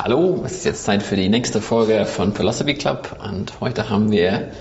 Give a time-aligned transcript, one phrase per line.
[0.00, 4.12] Hallo, es ist jetzt Zeit für die nächste Folge von Philosophy Club und heute haben
[4.12, 4.52] wir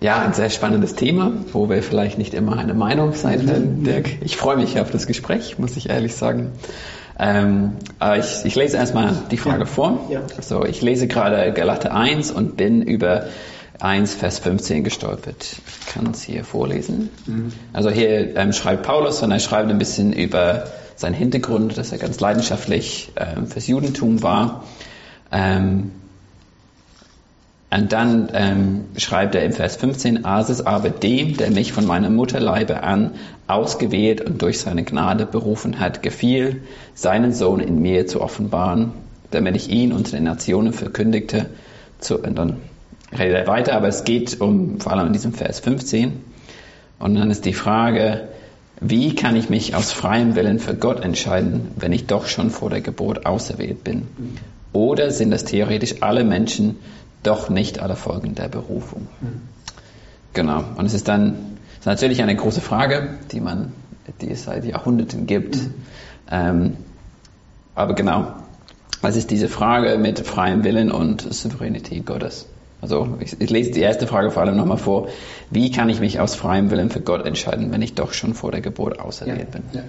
[0.00, 3.82] ja ein sehr spannendes Thema, wo wir vielleicht nicht immer eine Meinung sein werden.
[3.82, 6.52] Dirk, ich freue mich auf das Gespräch, muss ich ehrlich sagen.
[7.18, 9.66] Ähm, aber ich, ich lese erstmal die Frage Ja.
[9.66, 10.06] vor.
[10.08, 10.20] Ja.
[10.40, 13.26] So, ich lese gerade Galate 1 und bin über
[13.80, 15.56] 1 Vers 15 gestolpert.
[15.80, 17.10] Ich kann es hier vorlesen.
[17.72, 20.64] Also hier ähm, schreibt Paulus und er schreibt ein bisschen über
[20.96, 24.64] seinen Hintergrund, dass er ganz leidenschaftlich ähm, fürs Judentum war.
[25.32, 25.90] Ähm,
[27.74, 31.84] und dann ähm, schreibt er im Vers 15, als es aber dem, der mich von
[31.86, 33.12] meiner Mutterleibe an
[33.48, 36.62] ausgewählt und durch seine Gnade berufen hat, gefiel,
[36.94, 38.92] seinen Sohn in mir zu offenbaren,
[39.32, 41.46] damit ich ihn unter den Nationen verkündigte.
[41.98, 42.58] Zu, und dann
[43.10, 46.22] redet er weiter, aber es geht um vor allem in diesem Vers 15.
[47.00, 48.28] Und dann ist die Frage,
[48.80, 52.70] wie kann ich mich aus freiem Willen für Gott entscheiden, wenn ich doch schon vor
[52.70, 54.08] der Geburt auserwählt bin?
[54.72, 56.76] Oder sind das theoretisch alle Menschen
[57.22, 59.08] doch nicht alle Folgen der Berufung?
[60.32, 60.64] Genau.
[60.76, 63.72] Und es ist dann es ist natürlich eine große Frage, die man,
[64.22, 65.58] die es seit Jahrhunderten gibt.
[66.30, 66.78] Ähm,
[67.74, 68.32] aber genau,
[69.02, 72.46] was ist diese Frage mit freiem Willen und Souveränität Gottes?
[72.84, 75.08] Also ich, ich lese die erste Frage vor allem nochmal vor.
[75.50, 78.52] Wie kann ich mich aus freiem Willen für Gott entscheiden, wenn ich doch schon vor
[78.52, 79.62] der Geburt auserwählt bin?
[79.72, 79.80] Ja.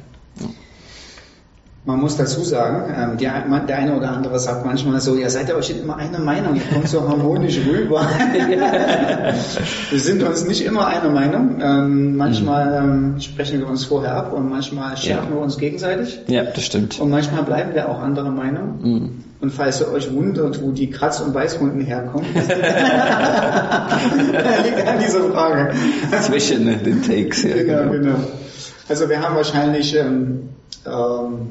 [1.84, 5.56] Man muss dazu sagen, ähm, der eine oder andere sagt manchmal so, ihr seid ja
[5.56, 8.00] euch immer einer Meinung, ihr kommt so harmonisch rüber.
[9.92, 11.60] wir sind uns nicht immer einer Meinung.
[11.62, 15.36] Ähm, manchmal ähm, sprechen wir uns vorher ab und manchmal schimpfen Ja.
[15.36, 16.22] wir uns gegenseitig.
[16.28, 17.00] Ja, das stimmt.
[17.00, 18.80] Und manchmal bleiben wir auch anderer Meinung.
[18.82, 19.24] Mhm.
[19.46, 22.48] Und falls ihr euch wundert, wo die Kratz- und Weißhunden herkommen, liegt
[24.88, 25.72] an dieser Frage.
[26.24, 27.44] Zwischen den Takes.
[27.44, 28.16] Ja, Genau, genau.
[28.90, 30.50] Also wir haben wahrscheinlich ähm,
[30.88, 31.50] ähm,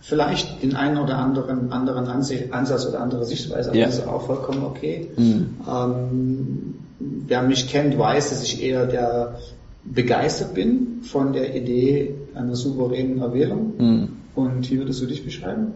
[0.00, 3.86] vielleicht den einen oder anderen anderen Ansatz oder andere Sichtweise, aber Ja.
[3.86, 5.06] das ist auch vollkommen okay.
[5.16, 5.50] Mhm.
[5.72, 9.38] Ähm, wer mich kennt, weiß, dass ich eher der
[9.84, 13.74] begeistert bin von der Idee einer souveränen Erwählung.
[13.78, 14.08] Mhm.
[14.34, 15.68] Und wie würdest du dich beschreiben,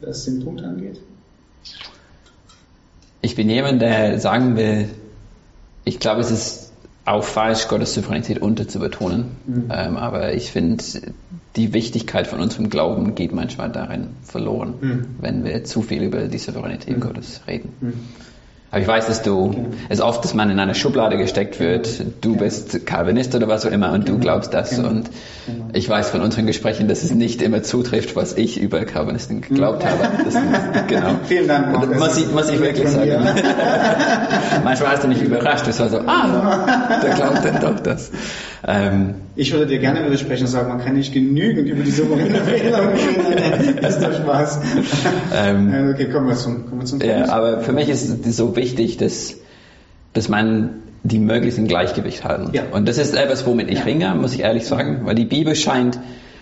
[0.00, 1.00] was den Punkt angeht?
[3.22, 4.88] Ich bin jemand, der sagen will,
[5.84, 6.72] ich glaube, es ist
[7.04, 9.36] auch falsch, Gottes Souveränität unterzubetonen.
[9.46, 9.64] Mhm.
[9.72, 10.82] Ähm, aber ich finde,
[11.56, 15.06] die Wichtigkeit von unserem Glauben geht manchmal darin verloren, Mhm.
[15.20, 17.00] wenn wir zu viel über die Souveränität Mhm.
[17.00, 17.72] Gottes reden.
[18.72, 19.64] Aber ich weiß, dass du, Okay.
[19.88, 21.88] es oft, dass man in eine Schublade gesteckt wird,
[22.20, 24.22] du bist Calvinist oder was auch immer und du Genau.
[24.22, 24.70] glaubst das.
[24.70, 24.88] Genau.
[24.90, 25.10] Und
[25.46, 25.64] Genau.
[25.72, 29.84] ich weiß von unseren Gesprächen, dass es nicht immer zutrifft, was ich über Calvinisten geglaubt
[29.84, 30.08] habe.
[30.24, 30.34] Das,
[30.86, 31.16] genau.
[31.26, 31.98] Vielen Dank.
[31.98, 33.10] Muss ich, muss ich wirklich sagen.
[34.64, 35.66] Manchmal hast du mich überrascht.
[35.68, 38.10] Es war so, ah, der glaubt denn doch das.
[38.66, 42.46] Ähm, Ich würde dir gerne widersprechen und sagen, man kann nicht genügend über die souveräne
[42.46, 43.78] Wählung reden.
[43.80, 44.60] Das ist doch Spaß.
[45.34, 47.12] ähm, okay, kommen wir zum, kommen wir zum Punkt.
[47.14, 49.36] ja, aber für mich ist so wichtig, dass,
[50.12, 52.50] dass man die möglichst im Gleichgewicht halten.
[52.52, 52.64] Ja.
[52.72, 53.84] Und das ist etwas, womit ich Ja.
[53.84, 55.98] ringe, muss ich ehrlich sagen, weil die Bibel scheint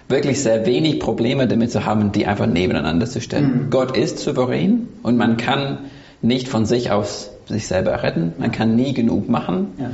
[0.09, 3.67] wirklich sehr wenig Probleme damit zu haben, die einfach nebeneinander zu stellen.
[3.67, 3.71] Mhm.
[3.71, 5.79] Gott ist souverän und man kann
[6.23, 8.33] nicht von sich aus sich selber retten.
[8.39, 9.69] Man kann nie genug machen.
[9.79, 9.91] Ja.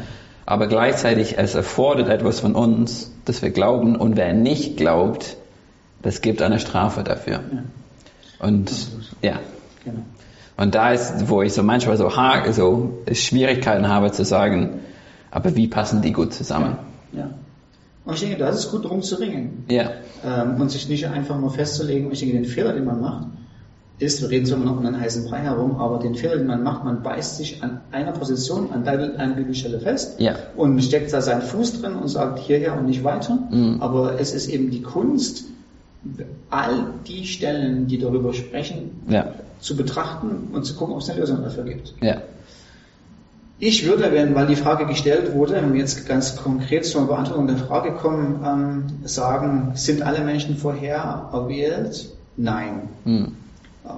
[0.46, 3.96] Aber gleichzeitig, es erfordert etwas von uns, dass wir glauben.
[3.96, 5.36] Und wer nicht glaubt,
[6.02, 7.40] das gibt eine Strafe dafür.
[7.52, 7.62] Ja.
[8.46, 8.70] Und
[9.22, 9.40] ja,
[9.84, 9.98] Genau.
[10.56, 14.80] Und da ist, wo ich so manchmal so, ha, so Schwierigkeiten habe zu sagen,
[15.30, 16.76] aber wie passen die gut zusammen?
[17.12, 17.30] Ja.
[18.04, 19.64] Und ich denke, da ist es gut, darum zu ringen.
[19.68, 19.90] Ja,
[20.24, 22.10] Ähm, und sich nicht einfach nur festzulegen.
[22.12, 23.26] Ich denke, den Fehler, den man macht,
[23.98, 26.46] ist, wir reden zwar immer noch um einen heißen Brei herum, aber den Fehler, den
[26.46, 30.34] man macht, man beißt sich an einer Position, an einer Bibelstelle fest Ja.
[30.56, 33.38] und steckt da seinen Fuß drin und sagt hierher und nicht weiter.
[33.50, 33.76] Mhm.
[33.80, 35.44] Aber es ist eben die Kunst,
[36.50, 41.20] all die Stellen, die darüber sprechen, ja, zu betrachten und zu gucken, ob es eine
[41.20, 41.94] Lösung dafür gibt.
[42.02, 42.22] ja,
[43.58, 47.46] Ich würde, wenn, weil die Frage gestellt wurde, wenn wir jetzt ganz konkret zur Beantwortung
[47.46, 52.08] der Frage kommen, ähm, sagen, sind alle Menschen vorher erwählt?
[52.36, 52.88] Nein.
[53.04, 53.32] hm,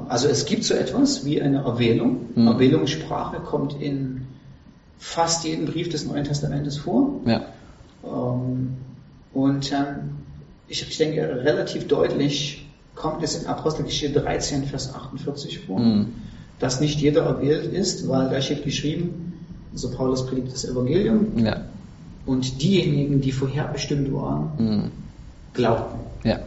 [0.08, 2.26] Also es gibt so etwas wie eine Erwählung.
[2.34, 2.48] Mhm.
[2.48, 4.26] Erwählungssprache kommt in
[4.98, 7.20] fast jedem Brief des Neuen Testamentes vor.
[7.26, 7.40] ja,
[8.04, 8.76] Ähm,
[9.32, 10.10] Und ähm,
[10.68, 12.65] ich, ich denke, relativ deutlich
[12.96, 15.78] kommt es in Apostelgeschichte 13, Vers 48 vor.
[15.78, 16.06] Hm,
[16.58, 19.34] dass nicht jeder erwählt ist, weil da steht geschrieben,
[19.72, 21.60] also Paulus predigt das Evangelium ja,
[22.24, 24.90] und diejenigen, die vorherbestimmt waren, hm,
[25.52, 25.98] glaubten.
[26.24, 26.38] ja,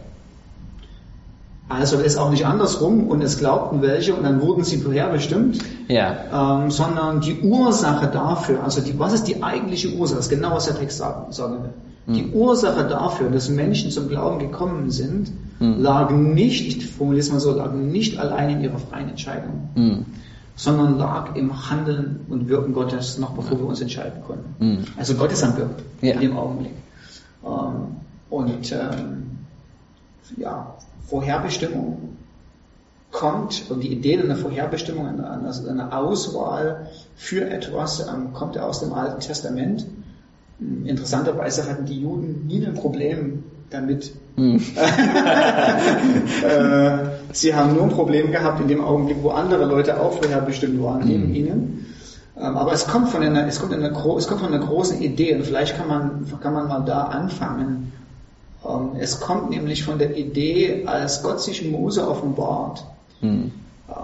[1.68, 6.58] Also ist auch nicht andersrum und es glaubten welche und dann wurden sie vorherbestimmt, ja,
[6.58, 10.56] ähm, sondern die Ursache dafür, also die, was ist die eigentliche Ursache, das ist genau
[10.56, 11.72] was der Text sagen, sagen will.
[12.12, 15.30] Die Ursache dafür, dass Menschen zum Glauben gekommen sind,
[15.60, 15.80] mhm.
[15.80, 20.06] lagen nicht, formulieren wir so, lagen nicht allein in ihrer freien Entscheidung, mhm.
[20.56, 24.54] sondern lag im Handeln und Wirken Gottes, noch bevor wir uns entscheiden konnten.
[24.58, 24.84] Mhm.
[24.96, 26.14] Also Gott ist am Wirken ja.
[26.14, 26.72] in dem Augenblick.
[27.44, 27.96] Ähm,
[28.30, 29.38] und ähm,
[30.36, 30.74] ja,
[31.06, 32.16] Vorherbestimmung
[33.10, 38.80] kommt, und die Idee einer Vorherbestimmung, einer, einer Auswahl für etwas, ähm, kommt ja aus
[38.80, 39.86] dem Alten Testament.
[40.58, 44.12] Hm, interessanterweise hatten die Juden nie ein Problem damit.
[44.40, 44.56] Hm.
[46.44, 46.98] äh,
[47.32, 51.06] sie haben nur ein Problem gehabt in dem Augenblick, wo andere Leute auch vorherbestimmt waren,
[51.06, 51.34] neben hm.
[51.34, 51.86] ihnen.
[52.38, 55.34] Ähm, aber es kommt von einer, es kommt, einer, es kommt von einer großen Idee
[55.34, 57.92] und vielleicht kann man, kann man mal da anfangen.
[58.66, 62.86] Ähm, es kommt nämlich von der Idee, als Gott sich Mose offenbart,
[63.20, 63.52] hm.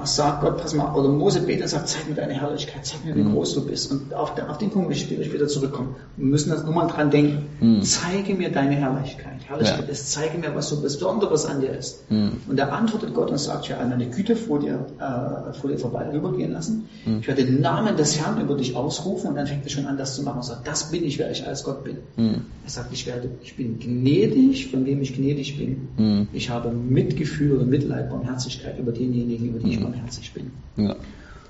[0.05, 3.15] Sagt Gott, pass mal, oder Mose betet und sagt, zeig mir deine Herrlichkeit, zeig mir,
[3.15, 3.33] wie hm.
[3.33, 3.91] groß du bist.
[3.91, 5.95] Und auf, der, auf den Punkt möchte ich wieder zurückkommen.
[6.17, 7.47] Wir müssen das nur mal dran denken.
[7.61, 7.83] Hm.
[7.83, 9.41] Zeige mir deine Herrlichkeit.
[9.47, 9.93] Herrlichkeit ja.
[9.93, 12.05] ist, zeige mir, was so Besonderes an dir ist.
[12.09, 12.33] Hm.
[12.49, 15.79] Und da antwortet Gott und sagt, ich werde eine Güte vor dir, äh, vor dir
[15.79, 16.89] vorbei rübergehen lassen.
[17.05, 17.21] Hm.
[17.21, 19.97] Ich werde den Namen des Herrn über dich ausrufen und dann fängt er schon an,
[19.97, 21.99] das zu machen und sagt, das bin ich, wer ich als Gott bin.
[22.17, 22.43] Hm.
[22.65, 25.89] Er sagt, ich werde, ich bin gnädig, von wem ich gnädig bin.
[25.97, 26.29] Hm.
[26.33, 30.51] Ich habe Mitgefühl und Mitleid, Barmherzigkeit über denjenigen, über die ich barmherzig bin.
[30.77, 30.97] Ja.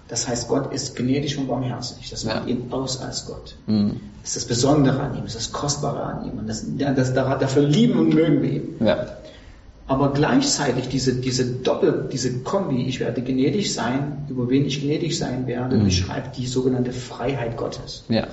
[0.09, 2.11] Das heißt, Gott ist gnädig und barmherzig.
[2.11, 2.55] Das macht ja.
[2.55, 3.57] ihn aus als Gott.
[3.67, 4.01] Mhm.
[4.23, 6.39] Das ist das Besondere an ihm, das ist das Kostbare an ihm.
[6.39, 8.75] Und das, das, dafür lieben und mögen wir ihn.
[8.81, 9.07] Ja.
[9.89, 15.17] Aber gleichzeitig diese, diese Doppel, diese Kombi, ich werde gnädig sein, über wen ich gnädig
[15.17, 15.85] sein werde, mhm.
[15.85, 18.05] beschreibt die sogenannte Freiheit Gottes.
[18.09, 18.27] Ja.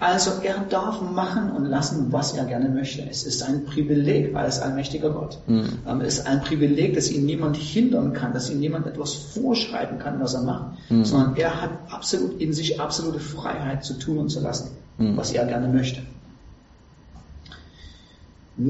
[0.00, 3.02] Also er darf machen und lassen, was er gerne möchte.
[3.08, 5.38] Es ist ein Privileg als allmächtiger Gott.
[5.46, 5.78] Mhm.
[6.02, 10.20] Es ist ein Privileg, dass ihn niemand hindern kann, dass ihm niemand etwas vorschreiben kann,
[10.20, 11.04] was er macht, mhm.
[11.04, 15.16] sondern er hat absolut in sich absolute Freiheit zu tun und zu lassen, mhm.
[15.16, 16.02] was er gerne möchte.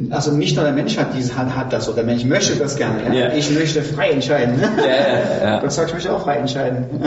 [0.08, 2.76] Also nicht nur der Mensch hat, diese, hat, hat das, oder der Mensch möchte das
[2.76, 3.04] gerne.
[3.04, 3.12] Ja?
[3.12, 3.34] Yeah.
[3.34, 4.58] Ich möchte frei entscheiden.
[4.58, 5.60] Yeah, yeah.
[5.60, 6.86] Gott sagt, ich möchte auch frei entscheiden.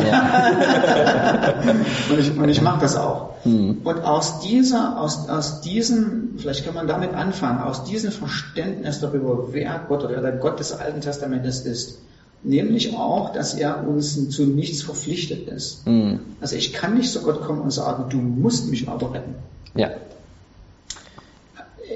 [2.11, 3.31] und ich, und ich mache das auch.
[3.45, 3.79] Mhm.
[3.83, 9.53] Und aus dieser, aus, aus diesem, vielleicht kann man damit anfangen, aus diesem Verständnis darüber,
[9.53, 11.97] wer Gott oder der Gott des Alten Testamentes ist,
[12.43, 15.87] nämlich auch, dass er uns zu nichts verpflichtet ist.
[15.87, 16.19] Mhm.
[16.41, 19.33] Also ich kann nicht zu Gott kommen und sagen, du musst mich aber retten.
[19.73, 19.89] Ja.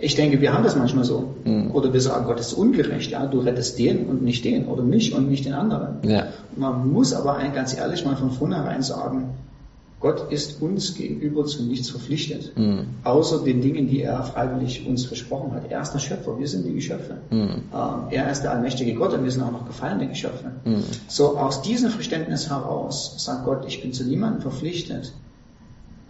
[0.01, 1.35] Ich denke, wir haben das manchmal so.
[1.45, 1.71] Mhm.
[1.71, 5.13] Oder wir sagen, Gott ist ungerecht, ja, du rettest den und nicht den oder mich
[5.13, 5.97] und nicht den anderen.
[6.09, 6.27] Ja.
[6.55, 9.29] Man muss aber ganz ehrlich mal von vornherein sagen,
[9.99, 12.87] Gott ist uns gegenüber zu nichts verpflichtet, mhm.
[13.03, 15.69] außer den Dingen, die er freiwillig uns versprochen hat.
[15.69, 17.17] Er ist der Schöpfer, wir sind die Geschöpfe.
[17.29, 17.61] Mhm.
[18.09, 20.51] er ist der allmächtige Gott und wir sind auch noch gefallene Geschöpfe.
[20.65, 20.83] Mhm.
[21.07, 25.13] So aus diesem Verständnis heraus sagt Gott, ich bin zu niemandem verpflichtet,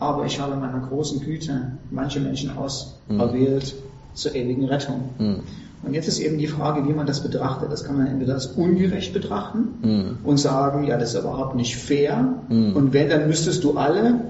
[0.01, 4.15] aber ich habe meiner großen Güte manche Menschen auserwählt mhm.
[4.15, 5.09] zur ewigen Rettung.
[5.19, 5.39] Mhm.
[5.83, 7.71] Und jetzt ist eben die Frage, wie man das betrachtet.
[7.71, 10.17] Das kann man entweder als ungerecht betrachten mhm.
[10.23, 12.33] und sagen, ja, das ist überhaupt nicht fair.
[12.49, 12.75] Mhm.
[12.75, 14.21] Und wenn, dann müsstest du alle.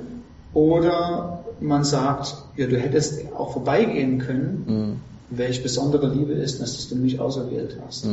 [0.53, 4.63] Oder man sagt, ja, du hättest auch vorbeigehen können.
[4.67, 5.37] Mhm.
[5.37, 8.05] Welch besondere Liebe ist, dass du mich auserwählt hast.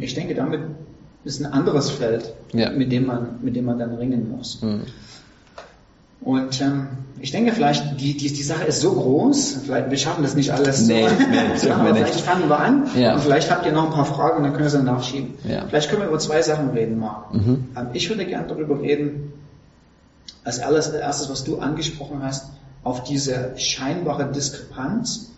[0.00, 0.60] Ich denke, damit
[1.24, 2.70] ist ein anderes Feld, ja.
[2.70, 4.60] mit, dem man, mit dem man dann ringen muss.
[4.60, 4.82] Mhm.
[6.24, 6.88] Und ähm,
[7.20, 10.50] ich denke vielleicht, die, die, die Sache ist so groß, vielleicht, wir schaffen das nicht
[10.50, 11.14] alles nee, so.
[11.14, 13.14] Nee, so aber vielleicht fangen wir an ja.
[13.14, 15.34] und vielleicht habt ihr noch ein paar Fragen und dann können wir sie nachschieben.
[15.44, 15.66] Ja.
[15.68, 17.32] Vielleicht können wir über zwei Sachen reden, Marc.
[17.34, 17.68] Mhm.
[17.76, 19.32] Ähm, ich würde gerne darüber reden,
[20.44, 22.50] als erstes, was du angesprochen hast,
[22.82, 25.30] auf diese scheinbare Diskrepanz,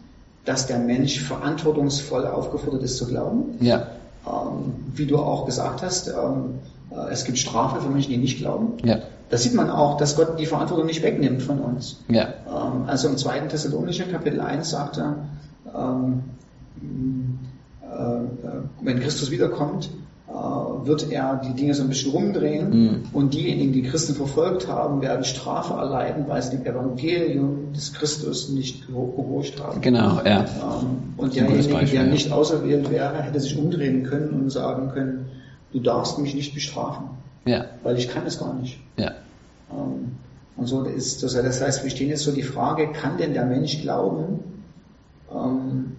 [0.44, 3.56] dass der Mensch verantwortungsvoll aufgefordert ist zu glauben.
[3.60, 3.88] Ja.
[4.26, 6.75] Ähm, wie du auch gesagt hast, ähm, äh,
[7.10, 8.74] es gibt Strafe für Menschen, die nicht glauben.
[8.84, 8.98] Ja.
[9.28, 11.98] Da sieht man auch, dass Gott die Verantwortung nicht wegnimmt von uns.
[12.08, 12.28] Ja.
[12.46, 15.16] Ähm, also im zweiten Thessalonischer Kapitel 1 sagt er,
[15.74, 16.22] ähm,
[17.82, 19.90] äh, wenn Christus wiederkommt,
[20.28, 23.02] äh, wird er die Dinge so ein bisschen rumdrehen mhm.
[23.12, 28.48] und diejenigen, die Christen verfolgt haben, werden Strafe erleiden, weil sie dem Evangelium des Christus
[28.50, 29.80] nicht gehorcht haben.
[29.80, 30.40] Genau, ja.
[30.40, 35.25] Ähm, und derjenige, der nicht auserwählt wäre, hätte sich umdrehen können und sagen können,
[35.76, 37.10] du darfst mich nicht bestrafen.
[37.44, 37.66] Ja.
[37.82, 38.80] Weil ich kann es gar nicht.
[38.96, 39.12] Ja.
[39.70, 40.16] Ähm,
[40.56, 43.44] und so ist das, das heißt, wir stehen jetzt so die Frage, kann denn der
[43.44, 44.40] Mensch glauben,
[45.30, 45.96] ähm,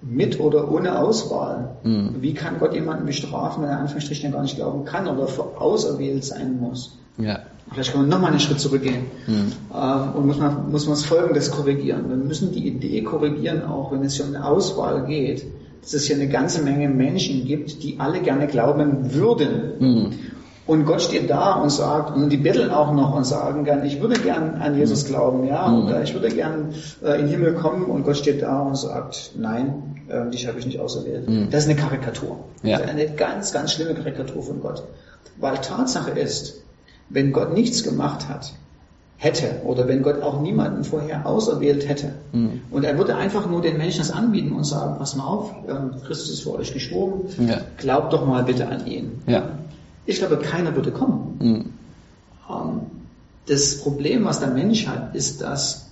[0.00, 1.76] mit oder ohne Auswahl?
[1.82, 2.16] Mhm.
[2.20, 5.28] Wie kann Gott jemanden bestrafen, wenn er Anführungsstrichen gar nicht glauben kann oder
[5.60, 6.96] auserwählt sein muss?
[7.18, 7.40] Ja.
[7.70, 9.52] Vielleicht können wir nochmal einen Schritt zurückgehen mhm.
[9.74, 12.08] ähm, und muss man, muss man das Folgendes korrigieren.
[12.08, 15.44] Wir müssen die Idee korrigieren, auch wenn es hier um eine Auswahl geht
[15.82, 19.72] dass es hier eine ganze Menge Menschen gibt, die alle gerne glauben würden.
[19.78, 20.12] Mhm.
[20.66, 24.02] Und Gott steht da und sagt, und die betteln auch noch und sagen gern, ich
[24.02, 25.08] würde gern an Jesus mhm.
[25.08, 25.86] glauben, ja, mhm.
[25.86, 29.32] oder ich würde gern äh, in den Himmel kommen und Gott steht da und sagt,
[29.38, 31.26] nein, äh, dich habe ich nicht auserwählt.
[31.26, 31.48] Mhm.
[31.50, 32.40] Das ist eine Karikatur.
[32.62, 32.76] Ja.
[32.76, 34.82] Das ist eine ganz, ganz schlimme Karikatur von Gott.
[35.38, 36.62] Weil Tatsache ist,
[37.08, 38.52] wenn Gott nichts gemacht hat,
[39.18, 42.62] hätte oder wenn Gott auch niemanden vorher auserwählt hätte mhm.
[42.70, 45.90] und er würde einfach nur den Menschen das anbieten und sagen, pass mal auf, ähm,
[46.06, 47.60] Christus ist für euch gestorben, ja.
[47.76, 49.20] glaubt doch mal bitte an ihn.
[49.26, 49.50] Ja.
[50.06, 51.36] Ich glaube, keiner würde kommen.
[51.40, 51.64] Mhm.
[52.48, 52.80] Ähm,
[53.46, 55.88] das Problem, was der Mensch hat, ist, dass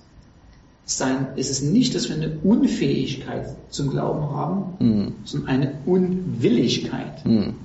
[0.85, 5.15] sein, ist es nicht, dass wir eine Unfähigkeit zum Glauben haben, mhm.
[5.25, 7.25] sondern eine Unwilligkeit.
[7.25, 7.55] Mhm.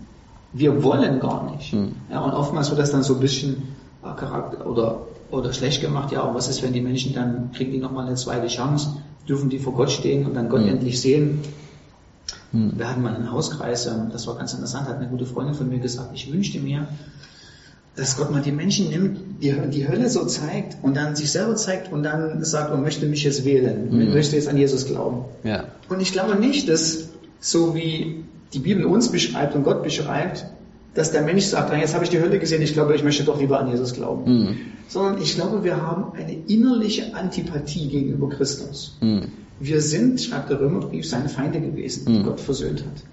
[0.53, 1.73] Wir wollen gar nicht.
[1.73, 1.93] Mhm.
[2.11, 3.63] Ja, und oftmals wird das dann so ein bisschen
[4.03, 6.13] äh, Charakter oder, oder schlecht gemacht.
[6.13, 8.99] Ja, und was ist, wenn die Menschen dann kriegen die nochmal eine zweite Chance,
[9.29, 10.69] dürfen die vor Gott stehen und dann Gott mhm.
[10.69, 11.41] endlich sehen.
[12.53, 12.73] Mhm.
[12.77, 15.69] Wir hatten mal einen Hauskreis, ähm, das war ganz interessant, hat eine gute Freundin von
[15.69, 16.87] mir gesagt, ich wünschte mir,
[17.97, 21.57] dass Gott mal die Menschen nimmt, die, die Hölle so zeigt und dann sich selber
[21.57, 24.13] zeigt und dann sagt, man möchte mich jetzt wählen, mhm.
[24.13, 25.25] möchte jetzt an Jesus glauben.
[25.45, 25.65] Ja.
[25.89, 27.09] Und ich glaube nicht, dass
[27.41, 30.47] so wie die Bibel uns beschreibt und Gott beschreibt,
[30.95, 33.25] dass der Mensch sagt, ah, jetzt habe ich die Hölle gesehen, ich glaube, ich möchte
[33.25, 34.31] doch lieber an Jesus glauben.
[34.31, 34.57] Mhm.
[34.89, 38.99] Sondern ich glaube, wir haben eine innerliche Antipathie gegenüber Christus.
[39.01, 39.29] Mhm.
[39.59, 42.25] Wir sind, schreibt der Römerbrief, seine Feinde gewesen, die mhm.
[42.25, 43.05] Gott versöhnt hat.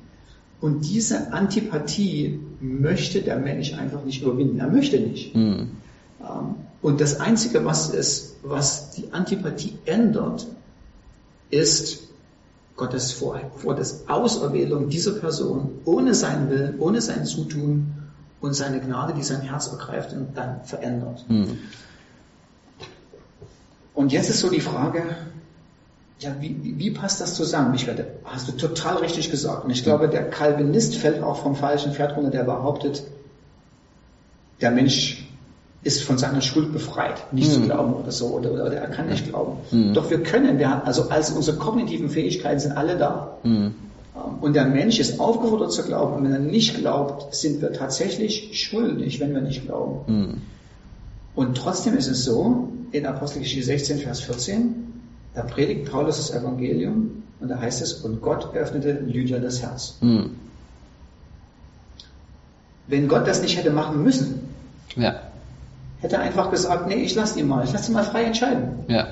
[0.61, 4.59] Und diese Antipathie möchte der Mensch einfach nicht überwinden.
[4.59, 5.33] Er möchte nicht.
[5.33, 5.69] Mhm.
[6.81, 10.47] Und das Einzige, was es, was die Antipathie ändert,
[11.49, 12.08] ist
[12.79, 17.93] Gottes vor, Gottes Auserwählung dieser Person ohne seinen Willen, ohne sein Zutun
[18.41, 21.25] und seine Gnade, die sein Herz ergreift und dann verändert.
[21.27, 21.57] Mhm.
[23.93, 25.03] Und jetzt ist so die Frage,
[26.19, 27.73] ja, wie, wie passt das zusammen?
[27.75, 29.65] Ich werde, hast du total richtig gesagt.
[29.65, 33.03] Und ich glaube, der Calvinist fällt auch vom falschen Pferd runter, der behauptet,
[34.61, 35.28] der Mensch
[35.81, 37.53] ist von seiner Schuld befreit, nicht mhm.
[37.53, 39.57] zu glauben oder so, oder, oder, er kann nicht glauben.
[39.71, 39.93] Mhm.
[39.93, 43.37] Doch wir können, wir, also, also unsere kognitiven Fähigkeiten sind alle da.
[43.43, 43.75] Mhm.
[44.41, 46.15] Und der Mensch ist aufgefordert zu glauben.
[46.15, 50.13] Und wenn er nicht glaubt, sind wir tatsächlich schuldig, wenn wir nicht glauben.
[50.13, 50.41] Mhm.
[51.35, 54.75] Und trotzdem ist es so, in Apostelgeschichte 16, Vers 14,
[55.33, 59.95] da predigt Paulus das Evangelium und da heißt es, und Gott öffnete Lydia das Herz.
[60.01, 60.31] Mhm.
[62.87, 64.49] Wenn Gott das nicht hätte machen müssen,
[64.95, 65.21] ja.
[66.01, 68.85] Hätte einfach gesagt, nee, ich lasse ihn mal, ich lasse ihn mal frei entscheiden.
[68.87, 69.07] Ja.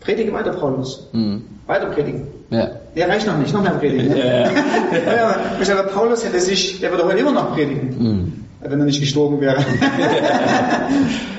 [0.00, 1.08] Predige weiter, Paulus.
[1.12, 1.44] Mhm.
[1.66, 2.26] Weiter predigen.
[2.50, 2.70] Ja.
[2.96, 4.08] Der reicht noch nicht, noch mehr predigen.
[4.08, 4.18] Ne?
[4.18, 4.50] Ja.
[4.50, 5.62] ja.
[5.62, 5.82] ja.
[5.82, 7.96] Paulus hätte sich, der würde heute immer noch predigen.
[7.98, 9.64] Mhm wenn er nicht gestorben wäre.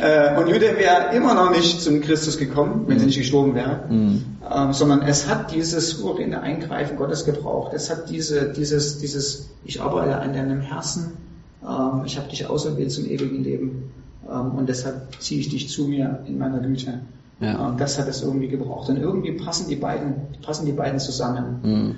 [0.01, 3.81] Äh, und Jude wäre immer noch nicht zum Christus gekommen, wenn sie nicht gestorben wäre,
[3.87, 4.25] mhm.
[4.51, 7.73] ähm, sondern es hat dieses souveräne Eingreifen Gottes gebraucht.
[7.75, 11.17] Es hat diese, dieses, dieses, ich arbeite an deinem Herzen,
[11.63, 13.91] ähm, ich habe dich auserwählt zum ewigen Leben
[14.27, 16.99] und deshalb ziehe ich dich zu mir in meiner Güte.
[17.39, 17.67] Ja.
[17.67, 18.89] Und das hat es irgendwie gebraucht.
[18.89, 20.13] Und irgendwie passen die beiden,
[20.43, 21.59] passen die beiden zusammen.
[21.63, 21.95] Mhm.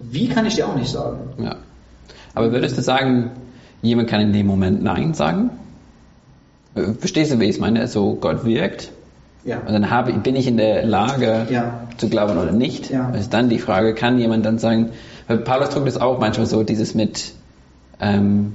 [0.00, 1.18] Wie kann ich dir auch nicht sagen.
[1.38, 1.56] Ja.
[2.34, 3.32] Aber würdest du sagen,
[3.82, 5.50] Jemand kann in dem Moment Nein sagen.
[6.74, 7.86] Äh, verstehst du, wie ich es meine?
[7.86, 8.90] So, Gott wirkt.
[9.44, 9.60] Ja.
[9.60, 11.82] Und dann habe, bin ich in der Lage ja.
[11.96, 12.90] zu glauben oder nicht.
[12.90, 13.10] Ja.
[13.12, 14.90] Das ist dann die Frage, kann jemand dann sagen,
[15.28, 17.32] weil Paulus drückt es auch manchmal so, dieses mit,
[18.00, 18.52] ähm,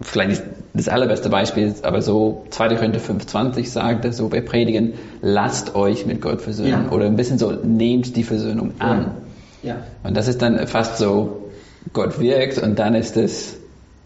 [0.00, 0.42] vielleicht nicht
[0.74, 2.76] das allerbeste Beispiel, aber so 2.
[2.76, 6.86] Korinther 5,20 sagt er so, wir predigen, lasst euch mit Gott versöhnen.
[6.86, 6.90] Ja.
[6.90, 9.12] Oder ein bisschen so, nehmt die Versöhnung an.
[9.62, 9.78] Ja.
[10.04, 11.50] Und das ist dann fast so,
[11.92, 13.56] Gott wirkt und dann ist es,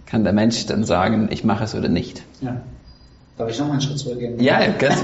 [0.06, 2.22] kann der Mensch dann sagen, ich mache es oder nicht.
[2.40, 2.62] Ja.
[3.36, 4.40] Darf ich nochmal einen Schritt zurückgehen?
[4.40, 4.96] Ja, ganz.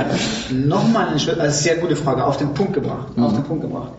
[0.50, 3.24] nochmal einen Schritt, also sehr gute Frage, auf den Punkt gebracht, mhm.
[3.24, 3.92] auf den Punkt gebracht.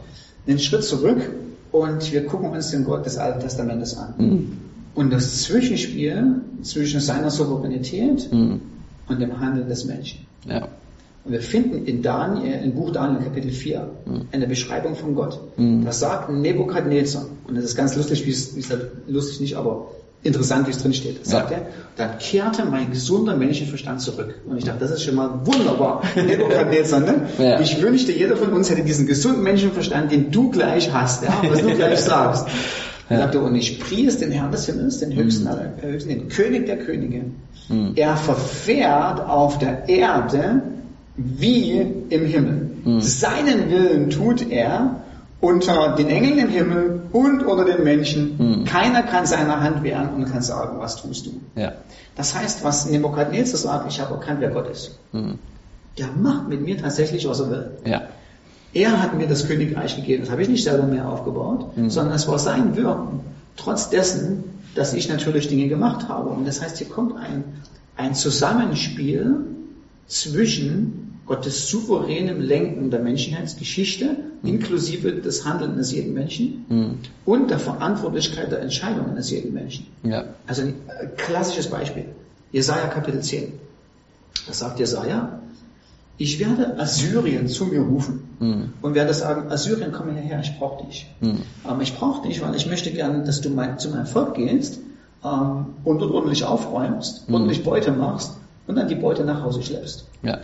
[0.47, 1.29] Einen Schritt zurück
[1.71, 4.13] und wir gucken uns den Gott des Alten Testamentes an.
[4.17, 4.57] Mhm.
[4.93, 8.61] Und das Zwischenspiel zwischen seiner Souveränität mhm.
[9.07, 10.25] und dem Handeln des Menschen.
[10.45, 10.67] Ja.
[11.23, 14.21] Und wir finden in Daniel, im Buch Daniel Kapitel 4, mhm.
[14.31, 15.39] eine Beschreibung von Gott.
[15.57, 15.85] Mhm.
[15.85, 18.69] Das sagt Nebukadnezar, und das ist ganz lustig, wie es, wie es
[19.07, 19.87] lustig nicht, aber
[20.23, 21.25] interessant, wie es drin steht.
[21.25, 21.57] Sagt ja.
[21.57, 21.67] er,
[21.97, 24.35] dann kehrte mein gesunder Menschenverstand zurück.
[24.47, 26.03] Und ich dachte, das ist schon mal wunderbar.
[26.15, 27.27] ne?
[27.37, 27.59] ja.
[27.59, 31.61] Ich wünschte, jeder von uns hätte diesen gesunden Menschenverstand, den du gleich hast, ja, was
[31.61, 32.47] du gleich sagst.
[33.11, 33.17] Ja.
[33.17, 35.81] Er sagte, und ich pries den Herrn des Himmels, den höchsten, mhm.
[35.81, 37.25] höchsten den König der Könige.
[37.69, 37.93] Mhm.
[37.95, 40.61] Er verfährt auf der Erde
[41.15, 42.71] wie im Himmel.
[42.83, 43.01] Mhm.
[43.01, 45.01] Seinen Willen tut er
[45.41, 48.37] unter den Engeln im Himmel und unter den Menschen.
[48.37, 48.65] Hm.
[48.65, 51.41] Keiner kann seiner Hand wehren und kann sagen, was tust du.
[51.55, 51.73] Ja.
[52.15, 54.99] Das heißt, was Nebukadnezar sagt, ich habe erkannt, wer Gott ist.
[55.11, 55.39] Hm.
[55.97, 57.71] Der macht mit mir tatsächlich, was er will.
[57.85, 58.03] Ja.
[58.73, 60.23] Er hat mir das Königreich gegeben.
[60.23, 61.89] Das habe ich nicht selber mehr aufgebaut, hm.
[61.89, 63.19] sondern es war sein Wirken.
[63.57, 64.43] Trotz dessen,
[64.75, 66.29] dass ich natürlich Dinge gemacht habe.
[66.29, 67.43] Und das heißt, hier kommt ein,
[67.97, 69.35] ein Zusammenspiel
[70.07, 76.97] zwischen Gottes souveränem Lenken der Menschheitsgeschichte, inklusive des Handelns eines jeden Menschen Mhm.
[77.25, 79.85] und der Verantwortlichkeit der Entscheidungen eines jeden Menschen.
[80.03, 80.25] Ja.
[80.47, 80.73] Also ein
[81.17, 82.05] klassisches Beispiel.
[82.51, 83.53] Jesaja Kapitel 10.
[84.47, 85.40] Da sagt Jesaja,
[86.21, 88.73] ich werde Assyrien zu mir rufen Mhm.
[88.81, 91.07] und werde sagen, Assyrien, komm hierher, ich brauche dich.
[91.19, 91.39] Mhm.
[91.63, 94.79] Aber ich brauche dich, weil ich möchte gerne, dass du mein, zu meinem Volk gehst
[95.23, 97.35] ähm, und dort ordentlich aufräumst, Mhm.
[97.35, 98.37] ordentlich Beute machst
[98.67, 100.05] und dann die Beute nach Hause schleppst.
[100.23, 100.39] Ja.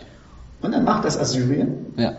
[0.62, 2.13] Und dann macht das Assyrien Ja.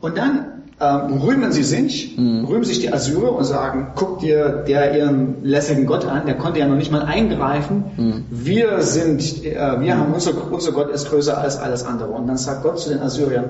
[0.00, 2.44] und dann ähm, rühmen sie sich, Mhm.
[2.44, 6.58] rühmen sich die Assyrer und sagen, guck dir der ihren lässigen Gott an, der konnte
[6.58, 7.84] ja noch nicht mal eingreifen.
[7.96, 8.24] Mhm.
[8.30, 12.10] Wir sind, äh, wir haben unser, unser Gott ist größer als alles andere.
[12.10, 13.44] Und dann sagt Gott zu den Assyriern,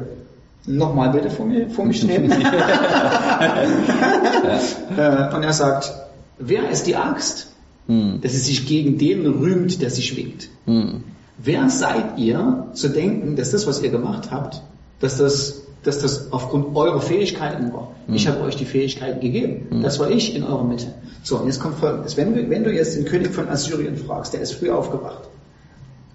[0.67, 2.31] nochmal bitte vor mir, vor mich treten.
[4.97, 5.93] äh, und er sagt,
[6.39, 7.49] wer ist die Axt,
[7.89, 8.21] Mhm.
[8.21, 10.49] dass sie sich gegen den rühmt, der sie schwingt?
[10.67, 11.03] Mhm.
[11.39, 14.63] Wer seid ihr zu denken, dass das, was ihr gemacht habt,
[15.01, 17.93] dass das, dass das aufgrund eurer Fähigkeiten war?
[18.09, 19.83] Ich habe euch die Fähigkeiten gegeben.
[19.83, 20.87] Das war ich in eurer Mitte.
[21.23, 22.17] So, und jetzt kommt Folgendes.
[22.17, 25.29] Wenn du, wenn du jetzt den König von Assyrien fragst, der ist früh aufgewacht.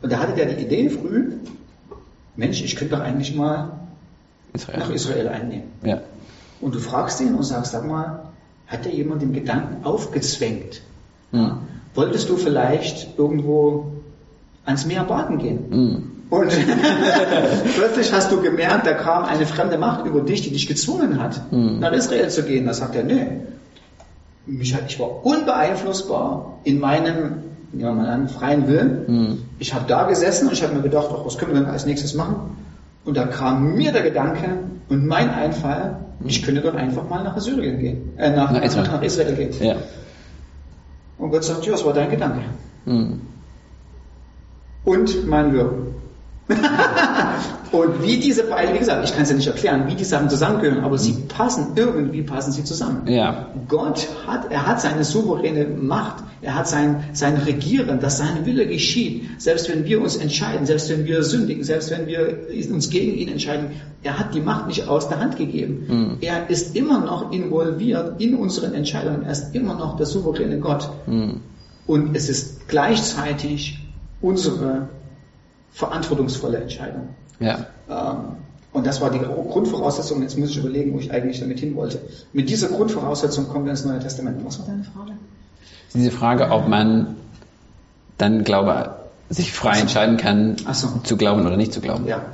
[0.02, 1.34] Und da hatte der die Idee früh,
[2.36, 3.72] Mensch, ich könnte doch eigentlich mal
[4.54, 4.80] Israel.
[4.80, 5.64] nach Israel einnehmen.
[5.84, 6.02] Ja.
[6.62, 8.30] Und du fragst ihn und sagst, sag mal,
[8.68, 10.82] hat dir jemand den Gedanken aufgezwängt?
[11.32, 11.60] Mhm.
[11.96, 13.92] Wolltest du vielleicht irgendwo
[14.66, 15.66] ans Meer baden gehen?
[16.30, 16.38] Mhm.
[16.38, 16.50] Und
[17.76, 21.52] plötzlich hast du gemerkt, da kam eine fremde Macht über dich, die dich gezwungen hat,
[21.52, 21.80] Mhm.
[21.80, 22.66] nach Israel zu gehen.
[22.66, 23.28] Da sagt er, nee,
[24.46, 27.44] mich hat, ich war unbeeinflussbar in meinem,
[27.74, 29.04] ja, an, freien Willen.
[29.08, 29.38] Mhm.
[29.60, 31.86] Ich habe da gesessen und ich habe mir gedacht, ach, was können wir denn als
[31.86, 32.36] nächstes machen?
[33.06, 34.50] Und da kam mir der Gedanke
[34.90, 38.88] und mein Einfall, ich könnte doch einfach mal nach Syrien gehen, äh, nach, Nach Israel.
[38.88, 39.52] nach Israel gehen.
[39.62, 39.76] Ja.
[41.18, 42.42] Und Gott sagt, ja, was war dein Gedanke?
[42.86, 43.22] Mhm.
[44.84, 45.87] Und mein Wirken.
[47.72, 50.30] und wie diese beiden, wie gesagt, ich kann es ja nicht erklären, wie die Sachen
[50.30, 53.06] zusammengehören, aber sie passen, irgendwie passen sie zusammen.
[53.08, 53.48] Ja.
[53.68, 58.66] Gott hat, er hat seine souveräne Macht, er hat sein, sein Regieren, dass sein Wille
[58.66, 63.18] geschieht, selbst wenn wir uns entscheiden, selbst wenn wir sündigen, selbst wenn wir uns gegen
[63.18, 63.72] ihn entscheiden,
[64.04, 65.86] er hat die Macht nicht aus der Hand gegeben.
[65.88, 66.18] Mhm.
[66.22, 70.90] Er ist immer noch involviert in unseren Entscheidungen, er ist immer noch der souveräne Gott.
[71.08, 71.42] Mhm.
[71.86, 73.80] Und es ist gleichzeitig
[74.22, 74.90] unsere
[75.78, 77.10] verantwortungsvolle Entscheidung.
[77.40, 77.68] Ja.
[77.88, 78.18] Ähm,
[78.74, 80.22] und das war die Grundvoraussetzung.
[80.24, 82.02] Jetzt muss ich überlegen, wo ich eigentlich damit hin wollte.
[82.34, 84.44] Mit dieser Grundvoraussetzung kommen wir ins Neue Testament.
[84.44, 85.12] Was war deine Frage?
[85.94, 87.16] Diese Frage, ob man
[88.18, 88.96] dann Glaube
[89.30, 90.88] sich frei entscheiden kann, so.
[91.04, 92.08] zu glauben oder nicht zu glauben.
[92.08, 92.26] Ja.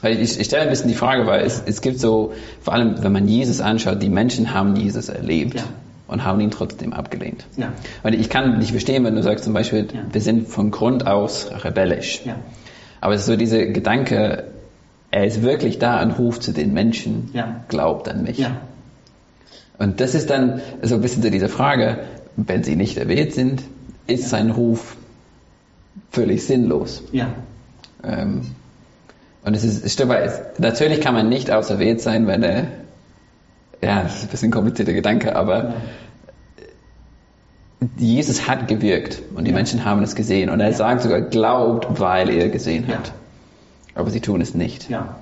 [0.00, 3.02] Weil ich, ich stelle ein bisschen die Frage, weil es, es gibt so, vor allem
[3.02, 5.64] wenn man Jesus anschaut, die Menschen haben Jesus erlebt Ja.
[6.06, 7.46] Und haben ihn trotzdem abgelehnt.
[7.56, 7.72] Ja.
[8.02, 10.00] Und ich kann nicht verstehen, wenn du sagst zum Beispiel, Ja.
[10.12, 12.22] wir sind von Grund aus rebellisch.
[12.24, 12.36] Ja.
[13.00, 14.44] Aber es ist so dieser Gedanke,
[15.10, 17.60] er ist wirklich da und ruft zu den Menschen, Ja.
[17.68, 18.38] glaubt an mich.
[18.38, 18.56] Ja.
[19.78, 22.00] Und das ist dann so ein bisschen so diese Frage,
[22.36, 23.62] wenn sie nicht erwählt sind,
[24.06, 24.96] ist sein Ruf
[26.10, 27.02] völlig sinnlos.
[27.12, 27.28] Ja.
[28.02, 28.42] Ähm,
[29.44, 30.14] und es ist, es stimmt,
[30.58, 32.66] natürlich kann man nicht auserwählt sein, wenn er,
[33.84, 35.74] ja, das ist ein bisschen komplizierter Gedanke, aber Ja.
[37.98, 39.56] Jesus hat gewirkt und die Ja.
[39.56, 42.94] Menschen haben es gesehen und er sagt sogar, glaubt, weil er gesehen Ja.
[42.96, 43.12] hat.
[43.94, 44.88] Aber sie tun es nicht.
[44.88, 45.16] Ja.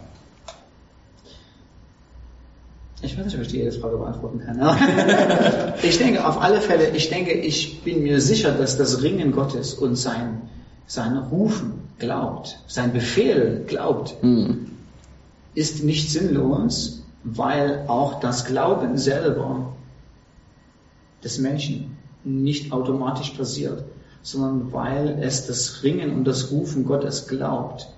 [3.05, 4.61] Ich weiß nicht, ob ich die jede Frage beantworten kann.
[5.83, 9.75] ich denke, auf alle Fälle, ich denke, ich bin mir sicher, dass das Ringen Gottes
[9.75, 10.43] und sein,
[10.87, 14.69] sein Rufen glaubt, sein Befehl glaubt, Hm.
[15.55, 19.73] ist nicht sinnlos, weil auch das Glauben selber
[21.23, 23.85] des Menschen nicht automatisch passiert,
[24.23, 27.89] sondern weil es das Ringen und das Rufen Gottes glaubt,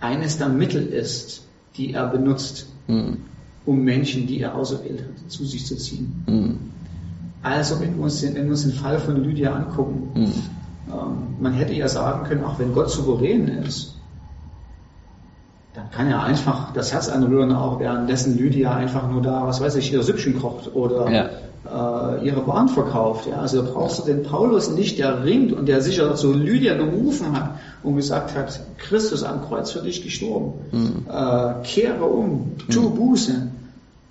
[0.00, 1.42] eines der Mittel ist,
[1.76, 3.18] die er benutzt, Hm.
[3.66, 6.22] um Menschen, die er auserwählt hat, zu sich zu ziehen.
[6.26, 6.58] Hm.
[7.42, 10.24] Also wenn wir uns den, wenn wir uns den Fall von Lydia angucken, Hm.
[10.92, 13.94] ähm, man hätte ja sagen können, auch wenn Gott souverän ist,
[15.78, 19.76] dann kann er einfach das Herz anrühren, auch währenddessen Lydia einfach nur da, was weiß
[19.76, 21.28] ich, ihr Süppchen kocht oder Ja.
[22.18, 23.28] äh, ihre Waren verkauft.
[23.30, 23.36] Ja?
[23.36, 27.32] Also da brauchst du den Paulus nicht, der ringt und der sicher zu Lydia gerufen
[27.38, 27.50] hat
[27.84, 30.54] und gesagt hat, Christus am Kreuz für dich gestorben.
[30.72, 31.06] Hm.
[31.08, 33.34] Äh, kehre um, tu Buße.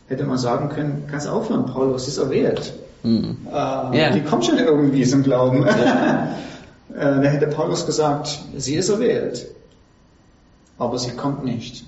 [0.07, 2.71] Hätte man sagen können, kannst aufhören, Paulus ist erwählt.
[3.03, 3.35] Hm.
[3.51, 4.09] Äh, Ja.
[4.11, 5.65] Die kommt schon irgendwie zum Glauben.
[5.67, 5.73] äh,
[6.95, 9.47] da hätte Paulus gesagt, sie ist erwählt,
[10.77, 11.85] aber sie kommt nicht.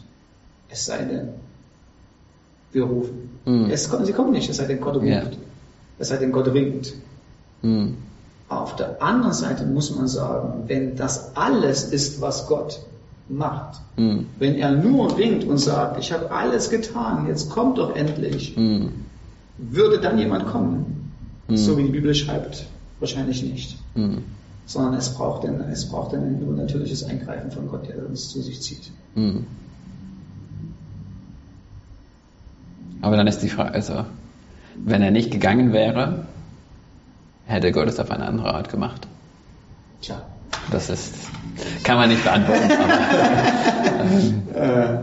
[0.70, 1.30] Es sei denn,
[2.72, 3.30] wir rufen.
[3.46, 3.70] Hm.
[3.70, 5.08] Es, kommt- sie kommt nicht, es sei denn, Gott ruft.
[5.08, 5.24] Ja.
[5.98, 6.94] Es sei denn, Gott ringt.
[7.62, 7.98] Hm.
[8.48, 12.80] Auf der anderen Seite muss man sagen, wenn das alles ist, was Gott
[13.28, 14.26] macht, Mhm.
[14.40, 18.90] wenn er nur winkt und sagt, ich habe alles getan, jetzt kommt doch endlich, Mhm.
[19.60, 21.12] würde dann jemand kommen?
[21.54, 22.66] So wie die Bibel schreibt,
[23.00, 23.78] wahrscheinlich nicht.
[24.70, 28.62] Sondern es braucht, ein, es braucht ein übernatürliches Eingreifen von Gott, der uns zu sich
[28.62, 28.92] zieht.
[29.16, 29.48] Mhm.
[33.02, 34.06] Aber dann ist die Frage, also,
[34.76, 36.28] wenn er nicht gegangen wäre,
[37.48, 39.08] hätte Gott es auf eine andere Art gemacht.
[40.02, 40.22] Tja,
[40.70, 41.16] Das ist,
[41.84, 42.72] kann man nicht beantworten.
[44.54, 44.60] aber,
[44.94, 45.00] äh,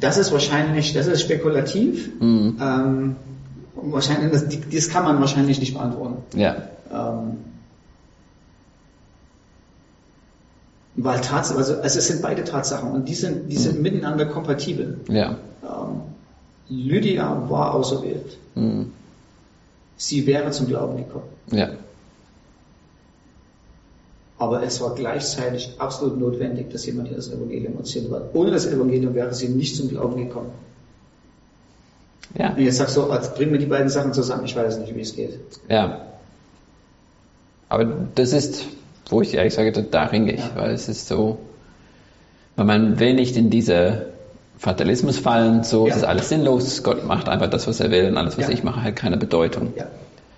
[0.00, 2.08] das ist wahrscheinlich, das ist spekulativ.
[2.20, 2.56] Mhm.
[2.58, 3.16] Ähm,
[3.74, 6.38] wahrscheinlich, das, das kann man wahrscheinlich nicht beantworten.
[6.38, 6.56] ja,
[6.90, 7.36] Ähm,
[11.04, 14.98] weil Tatsache, also, also es sind beide Tatsachen und die sind, die sind miteinander kompatibel.
[15.08, 15.36] ja.
[15.62, 16.00] Ähm,
[16.70, 18.36] Lydia war auserwählt.
[18.54, 18.92] Mhm.
[19.96, 21.24] Sie wäre zum Glauben gekommen.
[21.50, 21.70] Ja,
[24.38, 28.66] Aber es war gleichzeitig absolut notwendig, dass jemand ihr das Evangelium erzählt, weil ohne das
[28.66, 30.50] Evangelium wäre sie nicht zum Glauben gekommen.
[32.38, 34.94] ja, Und jetzt sagst du, als bring mir die beiden Sachen zusammen, ich weiß nicht,
[34.94, 35.38] wie es geht.
[35.68, 36.04] ja.
[37.70, 37.84] Aber
[38.14, 38.64] das ist,
[39.08, 40.50] wo ich ehrlich sage, da ringe ich, Ja.
[40.56, 41.38] weil es ist so,
[42.56, 44.06] weil man will nicht in diese
[44.58, 45.92] Fatalismus fallen, so Ja.
[45.92, 48.52] es ist alles sinnlos, Gott macht einfach das, was er will und alles, was Ja.
[48.52, 49.72] ich mache, hat keine Bedeutung.
[49.76, 49.86] Ja,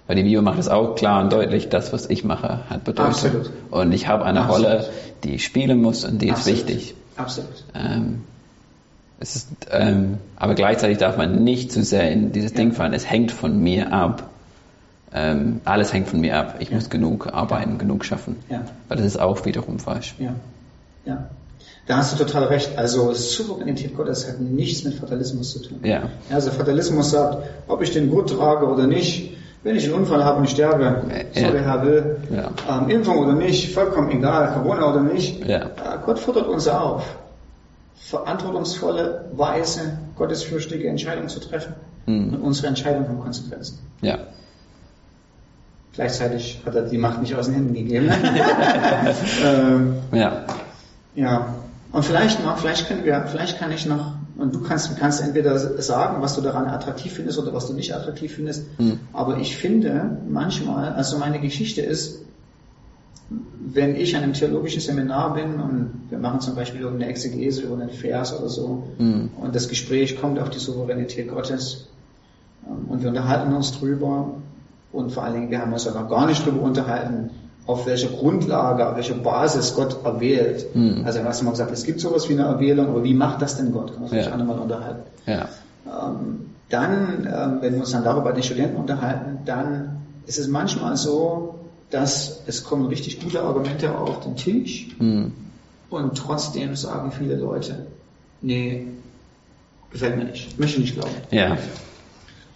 [0.06, 3.12] Weil die Bibel macht es auch klar und deutlich, das, was ich mache, hat Bedeutung.
[3.12, 3.50] Absolut.
[3.70, 4.66] Und ich habe eine Absolut.
[4.66, 4.84] Rolle,
[5.24, 6.58] die ich spielen muss und die ist Absolut.
[6.68, 6.94] wichtig.
[7.16, 7.64] absolut.
[7.74, 8.22] Ähm,
[9.20, 12.54] es ist, ähm, aber gleichzeitig darf man nicht zu sehr in dieses.
[12.54, 12.92] Ding fallen.
[12.94, 14.29] Es hängt von mir ab.
[15.12, 16.56] Ähm, alles hängt von mir ab.
[16.60, 16.76] Ich Ja.
[16.76, 18.36] muss genug arbeiten, genug schaffen.
[18.48, 18.62] Ja.
[18.88, 20.14] Weil das ist auch wiederum falsch.
[20.18, 20.34] Ja,
[21.04, 21.28] ja.
[21.86, 22.78] Da hast du total recht.
[22.78, 25.80] Also Souveränität Gottes hat nichts mit Fatalismus zu tun.
[25.82, 26.02] Ja.
[26.30, 30.38] Also Fatalismus sagt, ob ich den Gurt trage oder nicht, wenn ich einen Unfall habe
[30.38, 31.02] und sterbe,
[31.34, 31.50] so Ja.
[31.50, 32.50] der Herr will, Ja.
[32.78, 35.44] ähm, Impfung oder nicht, vollkommen egal, Corona oder nicht.
[35.44, 35.62] Ja.
[35.64, 35.68] Äh,
[36.06, 37.04] Gott fordert uns auf,
[37.96, 41.74] verantwortungsvolle, weise, gottesfürchtige Entscheidungen zu treffen.
[42.06, 42.34] Mhm.
[42.34, 43.78] Und unsere Entscheidungen haben Konsequenzen.
[44.00, 44.18] Ja.
[46.00, 48.10] Gleichzeitig hat er die Macht nicht aus den Händen gegeben.
[49.44, 50.46] ähm, Ja.
[51.14, 51.54] Ja,
[51.92, 55.58] und vielleicht noch, vielleicht können wir, vielleicht kann ich noch, und du kannst, kannst entweder
[55.58, 58.64] sagen, was du daran attraktiv findest oder was du nicht attraktiv findest.
[58.78, 58.98] Hm.
[59.12, 62.22] Aber ich finde manchmal, also meine Geschichte ist,
[63.74, 67.74] wenn ich an einem theologischen Seminar bin und wir machen zum Beispiel irgendeine Exegese über
[67.74, 69.28] einen Vers oder so Hm.
[69.38, 71.88] und das Gespräch kommt auf die Souveränität Gottes
[72.66, 74.36] ähm, und wir unterhalten uns drüber
[74.92, 77.30] und vor allen Dingen, wir haben uns ja noch gar nicht drüber unterhalten,
[77.66, 80.66] auf welcher Grundlage, auf welcher Basis Gott erwählt.
[80.72, 81.02] Hm.
[81.04, 83.72] Also, was mal gesagt, es gibt sowas wie eine Erwählung, aber wie macht das denn
[83.72, 83.92] Gott?
[83.92, 84.32] Kann man sich Ja.
[84.32, 85.02] auch nochmal unterhalten.
[85.26, 85.48] Ja.
[85.86, 90.48] Ähm, dann, ähm, wenn wir uns dann darüber bei den Studenten unterhalten, dann ist es
[90.48, 91.54] manchmal so,
[91.90, 95.32] dass es kommen richtig gute Argumente auf den Tisch Hm.
[95.90, 97.86] und trotzdem sagen viele Leute,
[98.40, 98.86] nee,
[99.90, 101.14] gefällt mir nicht, möchte nicht glauben.
[101.30, 101.56] Ja.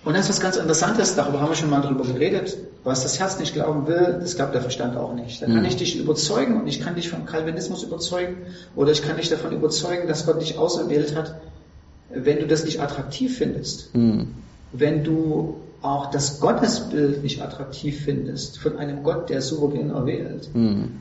[0.04, 2.58] Und das ist was ganz Interessantes, darüber haben wir schon mal drüber geredet.
[2.84, 5.40] Was das Herz nicht glauben will, das glaubt der Verstand auch nicht.
[5.40, 5.64] Da kann Mhm.
[5.64, 8.36] ich dich überzeugen und ich kann dich vom Calvinismus überzeugen
[8.76, 11.36] oder ich kann dich davon überzeugen, dass Gott dich auserwählt hat,
[12.10, 13.88] wenn du das nicht attraktiv findest.
[13.94, 14.34] Hm.
[14.72, 20.48] Wenn du auch das Gottesbild nicht attraktiv findest von einem Gott, der souverän erwählt.
[20.52, 21.00] Hm.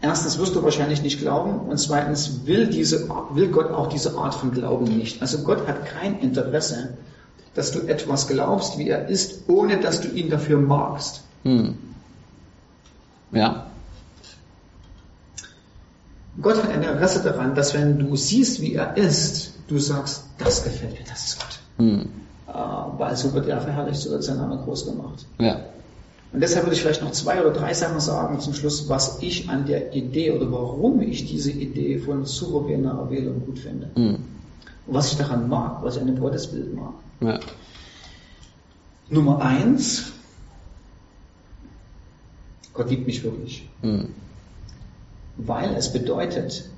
[0.00, 4.34] Erstens wirst du wahrscheinlich nicht glauben und zweitens will, diese, will Gott auch diese Art
[4.34, 5.22] von Glauben nicht.
[5.22, 6.90] Also Gott hat kein Interesse,
[7.56, 11.22] dass du etwas glaubst, wie er ist, ohne dass du ihn dafür magst.
[11.42, 11.74] Hm.
[13.32, 13.66] Ja.
[16.40, 20.64] Gott hat ein Interesse daran, dass wenn du siehst, wie er ist, du sagst, das
[20.64, 21.58] gefällt mir, das ist Gott.
[21.78, 22.08] Hm.
[22.46, 22.52] Äh,
[22.98, 25.24] weil so wird er verherrlicht, so wird sein Name groß gemacht.
[25.38, 25.60] Ja.
[26.32, 29.48] Und deshalb würde ich vielleicht noch zwei oder drei Sachen sagen zum Schluss, was ich
[29.48, 33.88] an der Idee oder warum ich diese Idee von souveräner Erwählung gut finde.
[33.94, 34.18] Hm.
[34.86, 36.94] Und was ich daran mag, was ich an dem Gottesbild mag.
[37.20, 37.40] Ja.
[39.08, 40.12] Nummer eins,
[42.72, 43.68] Gott liebt mich wirklich.
[43.82, 44.08] Hm.
[45.36, 46.68] Weil es bedeutet,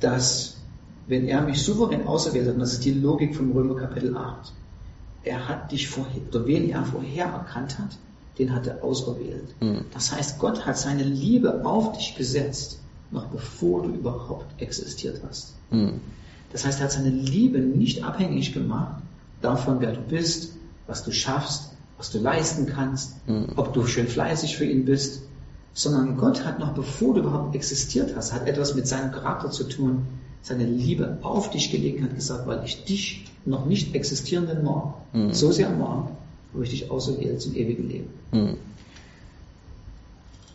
[0.00, 0.56] dass
[1.06, 4.52] wenn er mich souverän auserwählt hat, und das ist die Logik vom Römer Kapitel 8,
[5.24, 7.96] er hat dich vorher, oder wen er vorher erkannt hat,
[8.38, 9.54] den hat er auserwählt.
[9.60, 9.84] Mhm.
[9.92, 15.54] Das heißt, Gott hat seine Liebe auf dich gesetzt, noch bevor du überhaupt existiert hast.
[15.70, 16.00] Hm.
[16.52, 19.02] Das heißt, er hat seine Liebe nicht abhängig gemacht
[19.42, 20.52] davon, wer du bist,
[20.86, 23.48] was du schaffst, was du leisten kannst, Mhm.
[23.56, 25.22] ob du schön fleißig für ihn bist,
[25.74, 29.64] sondern Gott hat noch bevor du überhaupt existiert hast, hat etwas mit seinem Charakter zu
[29.64, 30.02] tun,
[30.42, 35.32] seine Liebe auf dich gelegt hat gesagt, weil ich dich noch nicht existierenden mag, Mhm.
[35.32, 36.08] so sehr mag,
[36.54, 38.08] habe ich dich auserwählt zum ewigen Leben.
[38.32, 38.56] Hm.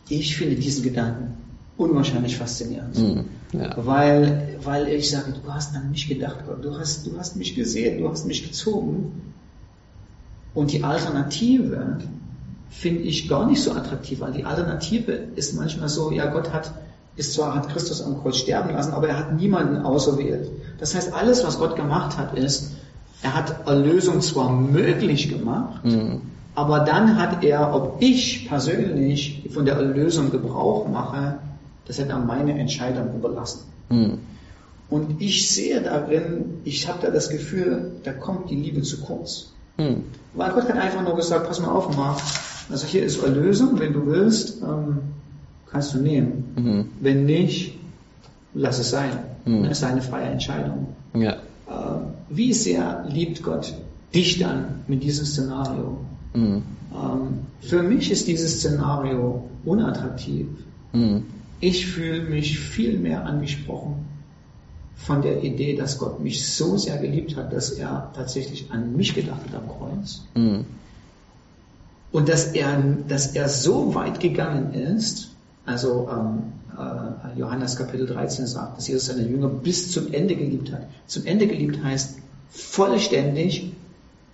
[0.10, 1.36] ich finde diesen Gedanken
[1.78, 2.98] unwahrscheinlich faszinierend.
[3.54, 3.70] Ja.
[3.76, 7.54] Weil, weil ich sage, du hast an mich gedacht, Gott, du hast, du hast mich
[7.56, 9.34] gesehen, du hast mich gezogen.
[10.54, 11.98] Und die Alternative
[12.70, 16.72] finde ich gar nicht so attraktiv, weil die Alternative ist manchmal so, ja, Gott hat,
[17.18, 20.50] ist zwar, hat Christus am Kreuz sterben lassen, aber er hat niemanden auserwählt.
[20.80, 22.72] Das heißt, alles, was Gott gemacht hat, ist,
[23.22, 26.22] er hat Erlösung zwar möglich gemacht, Mhm.
[26.56, 31.36] aber dann hat er, ob ich persönlich von der Erlösung Gebrauch mache,
[31.86, 33.62] das hat er meine Entscheidung überlassen.
[33.90, 34.20] Mhm.
[34.90, 39.54] Und ich sehe darin, ich habe da das Gefühl, da kommt die Liebe zu kurz.
[39.78, 40.04] Mhm.
[40.34, 42.20] Weil Gott hat einfach nur gesagt, pass mal auf, Mark,
[42.70, 45.00] also hier ist Erlösung, wenn du willst, ähm,
[45.70, 46.54] kannst du nehmen.
[46.56, 46.90] Mhm.
[47.00, 47.78] Wenn nicht,
[48.54, 49.18] lass es sein.
[49.46, 49.64] Mhm.
[49.64, 50.88] Das ist eine freie Entscheidung.
[51.14, 51.34] Ja.
[51.34, 51.38] Äh,
[52.30, 53.74] wie sehr liebt Gott
[54.14, 55.98] dich dann mit diesem Szenario?
[56.34, 56.64] Mhm.
[56.94, 57.28] Ähm,
[57.62, 60.48] für mich ist dieses Szenario unattraktiv.
[60.94, 61.26] Mhm.
[61.62, 64.06] Ich fühle mich viel mehr angesprochen
[64.96, 69.16] von der Idee, dass Gott mich so sehr geliebt hat, dass er tatsächlich an mich
[69.16, 70.24] gedacht hat am Kreuz.
[70.36, 70.66] Mhm.
[72.12, 75.30] Und dass er, dass er so weit gegangen ist,
[75.66, 76.44] also ähm,
[76.78, 80.88] äh, Johannes Kapitel 13 sagt, dass Jesus seine Jünger bis zum Ende geliebt hat.
[81.08, 82.18] Zum Ende geliebt heißt
[82.50, 83.72] vollständig,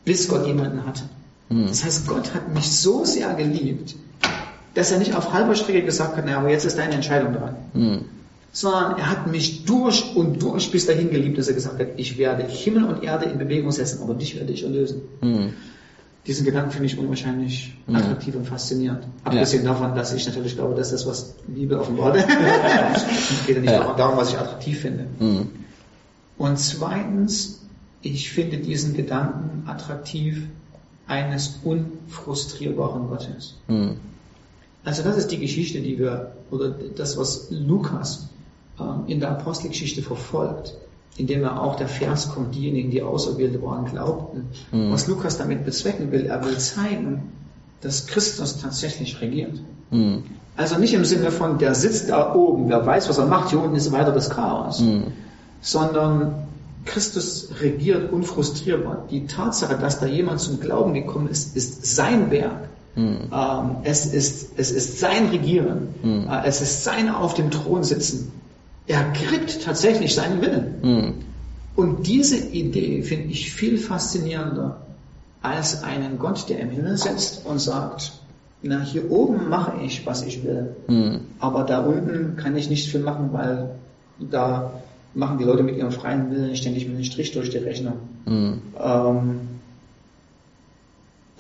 [0.06, 1.04] bis Gott jemanden hatte.
[1.50, 1.68] Mhm.
[1.68, 3.96] Das heißt, Gott hat mich so sehr geliebt,
[4.78, 7.56] dass er nicht auf halber Strecke gesagt hat, naja, aber jetzt ist deine Entscheidung dran.
[7.74, 8.02] Mhm.
[8.52, 12.18] Sondern er hat mich durch und durch bis dahin geliebt, dass er gesagt hat, ich
[12.18, 15.02] werde Himmel und Erde in Bewegung setzen, aber dich werde ich erlösen.
[15.22, 15.54] Mhm.
[16.28, 17.96] Diesen Gedanken finde ich unwahrscheinlich Mhm.
[17.96, 19.04] attraktiv und faszinierend.
[19.24, 22.16] Abgesehen davon, dass ich natürlich glaube, dass das, was Liebe offenbart,
[23.48, 23.94] geht ja nicht Ja.
[23.94, 25.06] darum, was ich attraktiv finde.
[25.20, 25.50] Mhm.
[26.38, 27.62] Und zweitens,
[28.02, 30.44] ich finde diesen Gedanken attraktiv
[31.08, 33.56] eines unfrustrierbaren Gottes.
[33.68, 33.96] Mhm.
[34.88, 38.30] Also das ist die Geschichte, die wir, oder das, was Lukas
[38.80, 40.76] ähm, in der Apostelgeschichte verfolgt,
[41.17, 44.45] indem er auch der Vers kommt, diejenigen, die auserwählt waren, glaubten.
[44.71, 44.93] Mhm.
[44.93, 47.34] Was Lukas damit bezwecken will, er will zeigen,
[47.82, 49.60] dass Christus tatsächlich regiert.
[49.91, 50.23] Mhm.
[50.56, 53.62] Also nicht im Sinne von, der sitzt da oben, wer weiß, was er macht, hier
[53.62, 55.12] unten ist weiter das Chaos, Mhm.
[55.60, 56.47] sondern
[56.86, 59.06] Christus regiert unfrustrierbar.
[59.12, 62.69] Die Tatsache, dass da jemand zum Glauben gekommen ist, ist sein Werk.
[62.98, 63.30] Mhm.
[63.84, 65.90] Es, ist, es ist sein Regieren.
[66.04, 66.28] Mhm.
[66.30, 68.32] Äh, es ist sein auf dem Thron sitzen.
[68.88, 70.76] Er kriegt tatsächlich seinen Willen.
[70.82, 71.14] Mhm.
[71.76, 74.82] Und diese Idee finde ich viel faszinierender
[75.44, 78.14] als einen Gott, der im Himmel sitzt und sagt,
[78.64, 80.76] na, hier oben mache ich, was ich will.
[80.88, 81.20] Mhm.
[81.40, 83.70] Aber da unten kann ich nicht viel machen, weil
[84.20, 84.72] da
[85.14, 87.94] machen die Leute mit ihrem freien Willen ständig mit einem Strich durch die Rechnung.
[88.26, 88.62] Mhm.
[88.80, 89.40] Ähm,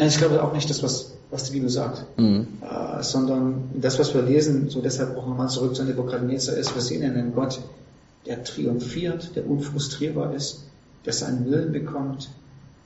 [0.05, 2.47] ich glaube auch nicht das, was, was die Bibel sagt, Mhm.
[2.61, 6.81] äh, sondern das, was wir lesen, so deshalb auch nochmal zurück zu Nebuchadnezzar ist, wir
[6.81, 7.59] sehen einen Gott,
[8.25, 10.63] der triumphiert, der unfrustrierbar ist,
[11.05, 12.29] der seinen Willen bekommt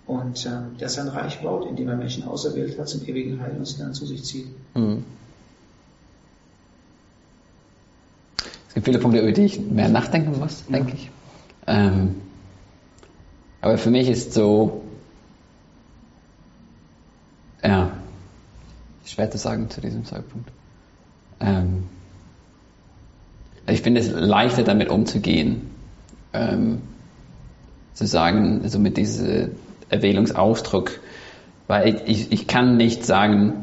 [0.08, 3.66] und ähm, der sein Reich baut, indem er Menschen auserwählt hat zum ewigen Heil und
[3.68, 4.48] sie dann zu sich zieht.
[4.76, 5.04] Mhm.
[8.68, 10.78] Es gibt viele Punkte, über die ich mehr nachdenken muss, Ja.
[10.78, 11.10] denke ich.
[11.68, 12.16] Ähm,
[13.60, 14.82] aber für mich ist so,
[17.64, 17.92] ja,
[19.06, 20.50] schwer zu sagen zu diesem Zeitpunkt.
[21.40, 21.84] Ähm,
[23.68, 25.70] ich finde es leichter damit umzugehen,
[26.34, 26.82] ähm,
[27.94, 29.52] zu sagen, so mit diesem
[29.90, 31.00] Erwählungsausdruck,
[31.68, 33.54] weil ich, ich kann nicht sagen,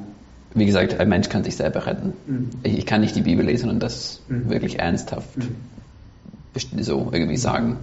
[0.55, 2.13] wie gesagt, ein Mensch kann sich selber retten.
[2.27, 2.51] Mhm.
[2.63, 4.51] Ich, ich kann nicht die Bibel lesen und das Mhm.
[4.51, 6.83] wirklich ernsthaft Mhm.
[6.83, 7.77] so irgendwie sagen.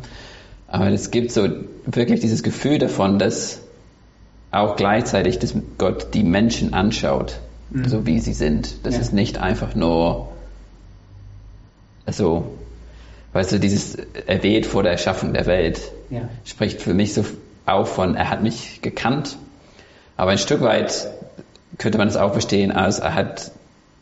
[0.67, 1.47] Aber es gibt so
[1.85, 3.61] wirklich dieses Gefühl davon, dass
[4.55, 7.39] auch gleichzeitig dass Gott die Menschen anschaut,
[7.69, 7.87] Mhm.
[7.89, 8.75] so wie sie sind.
[8.85, 9.01] Das Ja.
[9.01, 10.29] ist nicht einfach nur
[12.07, 12.45] so,
[13.33, 13.95] weißt du, dieses
[14.27, 16.29] erwählt vor der Erschaffung der Welt Ja.
[16.43, 17.25] spricht für mich so
[17.65, 19.37] auf von, er hat mich gekannt,
[20.17, 21.07] aber ein Stück weit
[21.77, 23.51] könnte man es auch verstehen als, er hat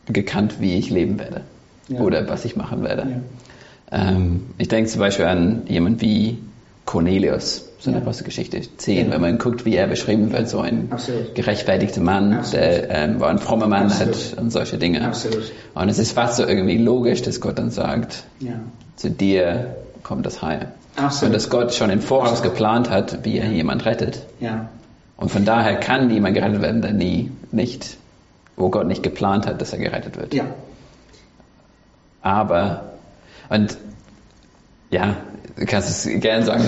[0.06, 1.40] gekannt, wie ich leben werde
[1.88, 2.00] Ja.
[2.00, 3.22] oder was ich machen werde.
[3.90, 6.38] Ähm, ich denke zum Beispiel an jemand wie
[6.84, 8.02] Cornelius, so eine Ja.
[8.04, 9.12] Apostelgeschichte 10, Ja.
[9.12, 11.34] wenn man guckt, wie er beschrieben wird, so ein Absolut.
[11.34, 12.64] gerechtfertigter Mann, Absolut.
[12.66, 14.14] der ähm, war ein frommer Mann Absolut.
[14.16, 15.12] hat und solche Dinge.
[15.74, 18.54] Und es ist fast so irgendwie logisch, dass Gott dann sagt, Ja.
[18.96, 20.68] zu dir kommt das Heil.
[21.22, 24.20] Und dass Gott schon im Voraus geplant hat, wie er jemand rettet.
[25.16, 27.96] Und von daher kann niemand gerettet werden, der nie nicht,
[28.56, 30.34] wo Gott nicht geplant hat, dass er gerettet wird.
[32.22, 32.92] Aber,
[33.50, 33.76] und
[34.94, 35.16] ja,
[35.56, 36.64] du kannst es gerne sagen,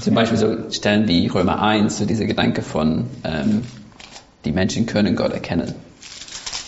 [0.00, 3.62] zum Beispiel so Stellen wie Römer 1, so dieser Gedanke von, ähm,
[4.44, 5.74] die Menschen können Gott erkennen.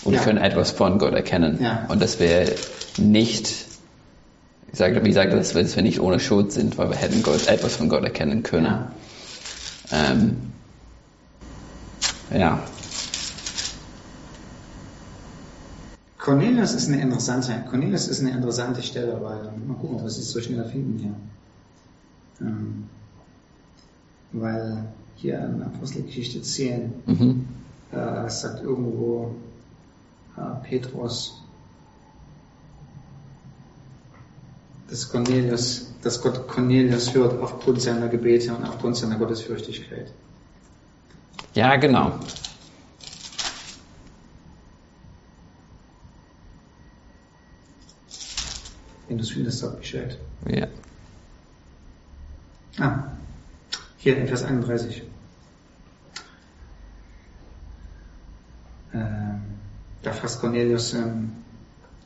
[0.05, 0.19] und Ja.
[0.21, 1.59] können etwas von Gott erkennen.
[1.61, 1.85] Ja.
[1.87, 2.45] Und dass wir
[2.97, 3.47] nicht,
[4.71, 7.23] ich sage, wie gesagt, dass wir, dass wir nicht ohne Schuld sind, weil wir hätten
[7.23, 8.65] Gott, etwas von Gott erkennen können.
[8.65, 8.91] Ja.
[9.91, 10.37] Ähm,
[12.37, 12.59] ja.
[16.23, 20.31] Cornelius ist eine interessante, Cornelius ist eine interessante Stelle, weil, mal gucken, ob wir es
[20.31, 22.47] so schnell finden hier.
[22.47, 22.85] Ähm,
[24.31, 27.45] weil hier in Apostelgeschichte 10 Mhm.
[27.91, 29.35] äh, sagt irgendwo
[30.37, 31.41] äh, Petrus,
[34.89, 40.13] dass Cornelius, dass Gott Cornelius hört aufgrund seiner Gebete und aufgrund seiner Gottesfürchtigkeit.
[41.53, 42.13] Ja, genau.
[49.21, 50.17] Findest, sag Bescheid.
[50.49, 50.67] Ja.
[52.79, 53.03] Ah,
[53.97, 55.03] hier in Vers 31.
[58.93, 59.41] Ähm,
[60.01, 61.31] da fasst Cornelius ähm,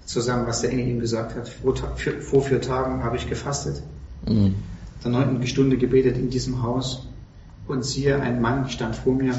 [0.05, 1.49] zusammen, was der Engel ihm gesagt hat.
[1.49, 3.81] Vor, vier- vor vier Tagen habe ich gefastet,
[4.25, 4.55] Mhm.
[5.03, 7.07] der neunten Stunde gebetet in diesem Haus
[7.67, 9.33] und siehe, ein Mann stand vor mir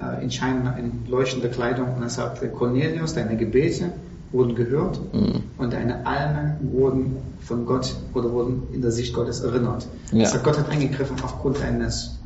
[0.00, 3.92] äh, in scheinender, in leuchtender Kleidung und er sagte, Cornelius, deine Gebete
[4.34, 5.42] wurden gehört Mhm.
[5.58, 9.86] und deine Almen wurden von Gott oder wurden in der Sicht Gottes erinnert.
[10.12, 10.24] Ja.
[10.24, 12.18] Das heißt, Gott hat eingegriffen aufgrund deines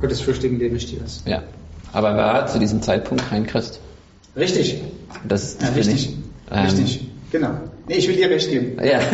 [0.00, 1.22] gottesfürchtigen Lebensstils.
[1.26, 1.42] Ja.
[1.92, 3.78] Aber er war zu diesem Zeitpunkt kein Christ.
[4.36, 4.82] Richtig.
[5.26, 5.94] Das ist Ja, richtig.
[5.94, 6.16] ich,
[6.50, 7.06] ähm, richtig.
[7.30, 7.50] Genau.
[7.88, 8.76] Nee, ich will dir recht geben.
[8.84, 8.98] Ja.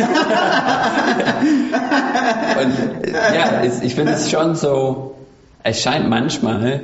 [2.61, 2.73] Und
[3.13, 5.15] ja, ich finde es schon so,
[5.63, 6.81] es scheint manchmal,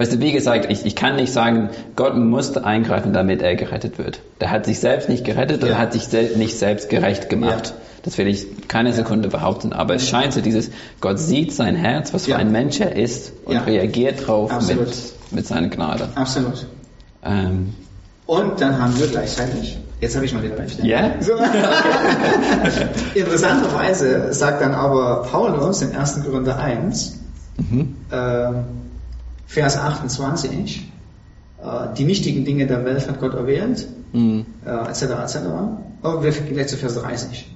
[0.00, 3.98] weißt du, wie gesagt, ich, ich kann nicht sagen, Gott musste eingreifen, damit er gerettet
[3.98, 4.20] wird.
[4.40, 5.68] Der hat sich selbst nicht gerettet Ja.
[5.68, 7.66] und hat sich sel nicht selbst gerecht gemacht.
[7.68, 7.74] Ja.
[8.02, 10.70] Das will ich keine Sekunde behaupten, aber es scheint so dieses,
[11.02, 12.38] Gott sieht sein Herz, was für Ja.
[12.38, 13.60] ein Mensch er ist und Ja.
[13.64, 14.86] reagiert drauf Absolut.
[14.86, 14.96] mit,
[15.32, 16.08] mit seiner Gnade.
[16.14, 16.66] Absolut.
[17.22, 17.74] Ähm,
[18.26, 20.82] Und dann haben wir gleichzeitig, jetzt habe ich mal wieder recht.
[20.82, 21.10] Ja?
[21.20, 21.32] So.
[23.14, 26.24] Interessanterweise sagt dann aber Paulus in 1.
[26.24, 27.18] Korinther 1,
[27.58, 27.96] mhm.
[28.10, 28.54] ähm,
[29.50, 30.88] Vers 28,
[31.62, 31.64] äh,
[31.98, 34.46] die nichtigen Dinge der Welt hat Gott erwählt, Mhm.
[34.64, 35.02] äh, etc.
[35.24, 35.36] etc.
[36.02, 37.48] Aber wir gehen gleich zu Vers 30.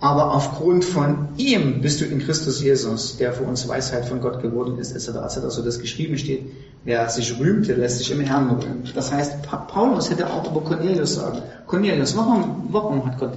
[0.00, 4.40] Aber aufgrund von ihm bist du in Christus Jesus, der für uns Weisheit von Gott
[4.42, 5.08] geworden ist, etc.
[5.26, 5.38] etc.
[5.48, 6.42] So dass geschrieben steht,
[6.84, 8.84] wer sich rühmte, lässt sich im Herrn rühmen.
[8.94, 13.32] Das heißt, Pa- Paulus hätte auch über Cornelius sagen, Cornelius, warum, warum hat Gott,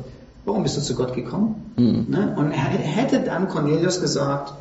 [0.45, 1.55] warum bist du zu Gott gekommen?
[1.77, 2.05] Mhm.
[2.09, 2.33] Ne?
[2.37, 2.59] Und er
[2.97, 4.53] hätte dann Cornelius gesagt,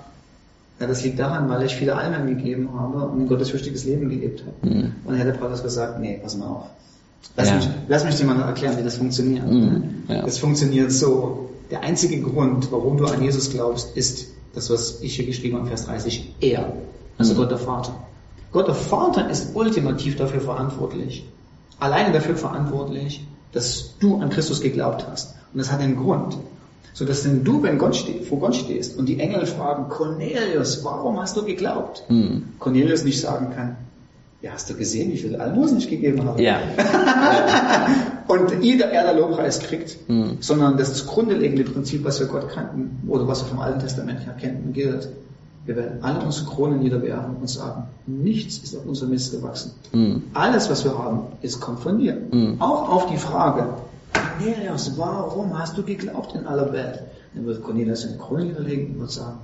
[0.81, 4.43] ja, das liegt daran, weil ich viele Almen gegeben habe und ein gottesfürchtiges Leben gelebt
[4.47, 4.75] habe.
[4.75, 4.93] Mhm.
[5.05, 6.67] Und hätte Paulus gesagt, nee, pass mal auf.
[7.37, 7.57] Lass, Ja.
[7.57, 9.47] mich, lass mich dir mal erklären, wie das funktioniert.
[9.47, 10.23] Mhm, ja.
[10.23, 11.51] Das funktioniert so.
[11.71, 15.67] Der einzige Grund, warum du an Jesus glaubst, ist das, was ich hier geschrieben habe,
[15.69, 16.73] Vers 30, er.
[17.19, 17.39] Also Mhm.
[17.39, 17.95] Gott der Vater.
[18.51, 21.29] Gott der Vater ist ultimativ dafür verantwortlich.
[21.79, 25.35] Alleine dafür verantwortlich, dass du an Christus geglaubt hast.
[25.53, 26.37] Und das hat einen Grund.
[26.93, 30.85] So dass denn du, wenn Gott steht, vor Gott stehst und die Engel fragen, Cornelius,
[30.85, 32.05] warum hast du geglaubt?
[32.09, 32.45] Mhm.
[32.59, 33.77] Cornelius nicht sagen kann,
[34.43, 36.43] ja, hast du gesehen, wie viel Almosen ich gegeben habe?
[36.43, 36.61] Ja.
[38.27, 40.39] Und jeder er der Lobpreis kriegt, Mhm.
[40.41, 44.35] sondern das grundlegende Prinzip, was wir Gott kannten oder was wir vom Alten Testament her
[44.41, 45.09] kennen, gilt.
[45.67, 49.73] Wir werden alle unsere Kronen niederwerfen und sagen, nichts ist auf unserem Mist gewachsen.
[49.93, 50.23] Mhm.
[50.33, 52.17] Alles, was wir haben, ist kommt von dir.
[52.31, 52.57] Mhm.
[52.61, 53.65] Auch auf die Frage,
[54.45, 57.01] Cornelius, warum hast du geglaubt in aller Welt?
[57.35, 59.39] Dann wird Cornelius eine Krone niederlegen und sagen,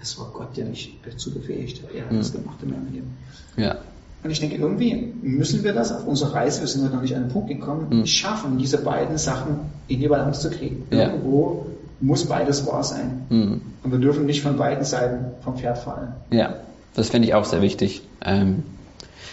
[0.00, 1.94] es war Gott, der mich dazu befähigt hat.
[1.94, 2.18] Er hat Mhm.
[2.18, 3.16] es gemacht in meinem Leben.
[3.56, 3.76] Ja.
[4.22, 7.14] Und ich denke, irgendwie müssen wir das auf unserer Reise, wir sind heute noch nicht
[7.14, 8.06] an den Punkt gekommen, Mhm.
[8.06, 9.56] schaffen, diese beiden Sachen
[9.88, 10.86] in die Balance zu kriegen.
[10.90, 11.10] Ja.
[11.10, 11.66] Irgendwo
[12.00, 13.22] muss beides wahr sein.
[13.28, 13.60] Mhm.
[13.82, 16.12] Und wir dürfen nicht von beiden Seiten vom Pferd fallen.
[16.30, 16.54] Ja,
[16.94, 18.02] das finde ich auch sehr wichtig.
[18.22, 18.62] Ähm,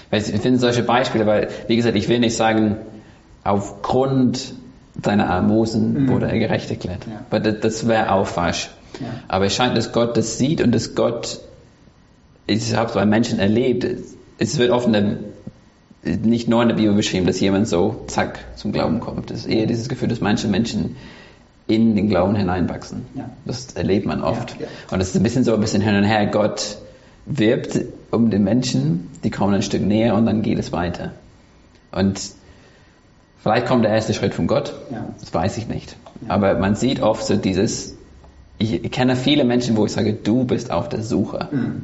[0.09, 2.77] weil ich finde solche Beispiele, weil, wie gesagt, ich will nicht sagen,
[3.43, 4.53] aufgrund
[5.03, 6.09] seiner Almosen Mhm.
[6.09, 7.05] wurde er gerecht erklärt.
[7.07, 7.25] Ja.
[7.29, 8.69] Weil das, das wäre auch falsch.
[8.99, 9.07] Ja.
[9.27, 11.39] Aber es scheint, dass Gott das sieht und dass Gott,
[12.47, 13.85] ich habe es bei Menschen erlebt,
[14.37, 15.17] es wird oft in der,
[16.03, 19.31] nicht nur in der Bibel beschrieben, dass jemand so, zack, zum Glauben kommt.
[19.31, 20.97] Es ist eher dieses Gefühl, dass manche Menschen
[21.67, 23.05] in den Glauben hineinwachsen.
[23.15, 23.29] Ja.
[23.45, 24.55] Das erlebt man oft.
[24.91, 26.25] Und es ist ein bisschen so ein bisschen hin und her.
[26.25, 26.77] Gott
[27.25, 27.79] wirbt
[28.09, 31.11] um den Menschen, die kommen ein Stück näher und dann geht es weiter.
[31.91, 32.19] Und
[33.41, 35.05] vielleicht kommt der erste Schritt von Gott, Ja.
[35.19, 35.95] das weiß ich nicht.
[36.27, 37.95] Aber man sieht oft so dieses,
[38.59, 41.47] ich kenne viele Menschen, wo ich sage, du bist auf der Suche.
[41.51, 41.81] Mhm.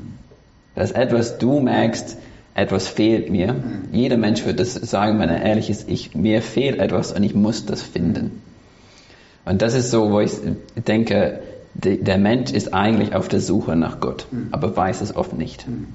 [0.75, 2.17] Das ist etwas, du merkst,
[2.53, 3.53] etwas fehlt mir.
[3.53, 3.89] Mhm.
[3.91, 7.33] Jeder Mensch wird das sagen, wenn er ehrlich ist, ich, mir fehlt etwas und ich
[7.35, 8.41] muss das finden.
[9.45, 10.31] Und das ist so, wo ich
[10.87, 11.39] denke,
[11.73, 14.49] de- der Mensch ist eigentlich auf der Suche nach Gott, Mhm.
[14.51, 15.67] aber weiß es oft nicht.
[15.67, 15.87] Mhm.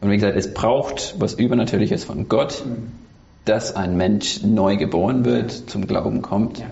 [0.00, 2.92] Und wie gesagt, es braucht was Übernatürliches von Gott, Mhm.
[3.44, 6.58] Dass ein Mensch neu geboren wird, zum Glauben kommt.
[6.58, 6.66] Ja.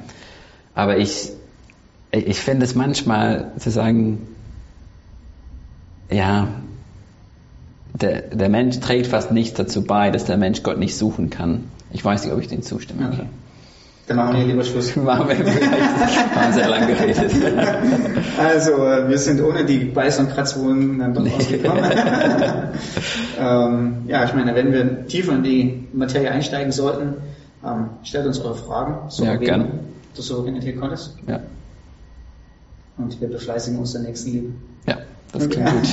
[0.75, 1.31] Aber ich,
[2.13, 4.29] ich finde es manchmal zu sagen,
[6.11, 6.49] ja,
[7.95, 11.65] der, der Mensch trägt fast nichts dazu bei, dass der Mensch Gott nicht suchen kann.
[11.91, 13.09] Ich weiß nicht, ob ich dem zustimme.
[13.13, 13.27] Okay.
[14.09, 14.97] Dann machen wir hier lieber Schluss.
[14.97, 17.31] Machen wir vielleicht, haben sehr lang geredet.
[18.39, 21.85] Also, äh, wir sind ohne die Beiß- und Kratzwunden dann doch rausgekommen.
[23.41, 27.15] ähm, ja, ich meine, wenn wir tiefer in die Materie einsteigen sollten,
[27.67, 29.69] ähm, stellt uns eure Fragen, so Ja, wie gern.
[30.15, 31.17] du so organisiert konntest.
[31.27, 31.41] Ja,
[32.97, 34.49] Und wir befleißigen uns der nächsten Liebe.
[34.87, 34.99] ja
[35.33, 35.89] das klingt gut.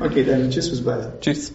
[0.00, 1.20] Okay, dann tschüss, bis bald.
[1.20, 1.52] Tschüss.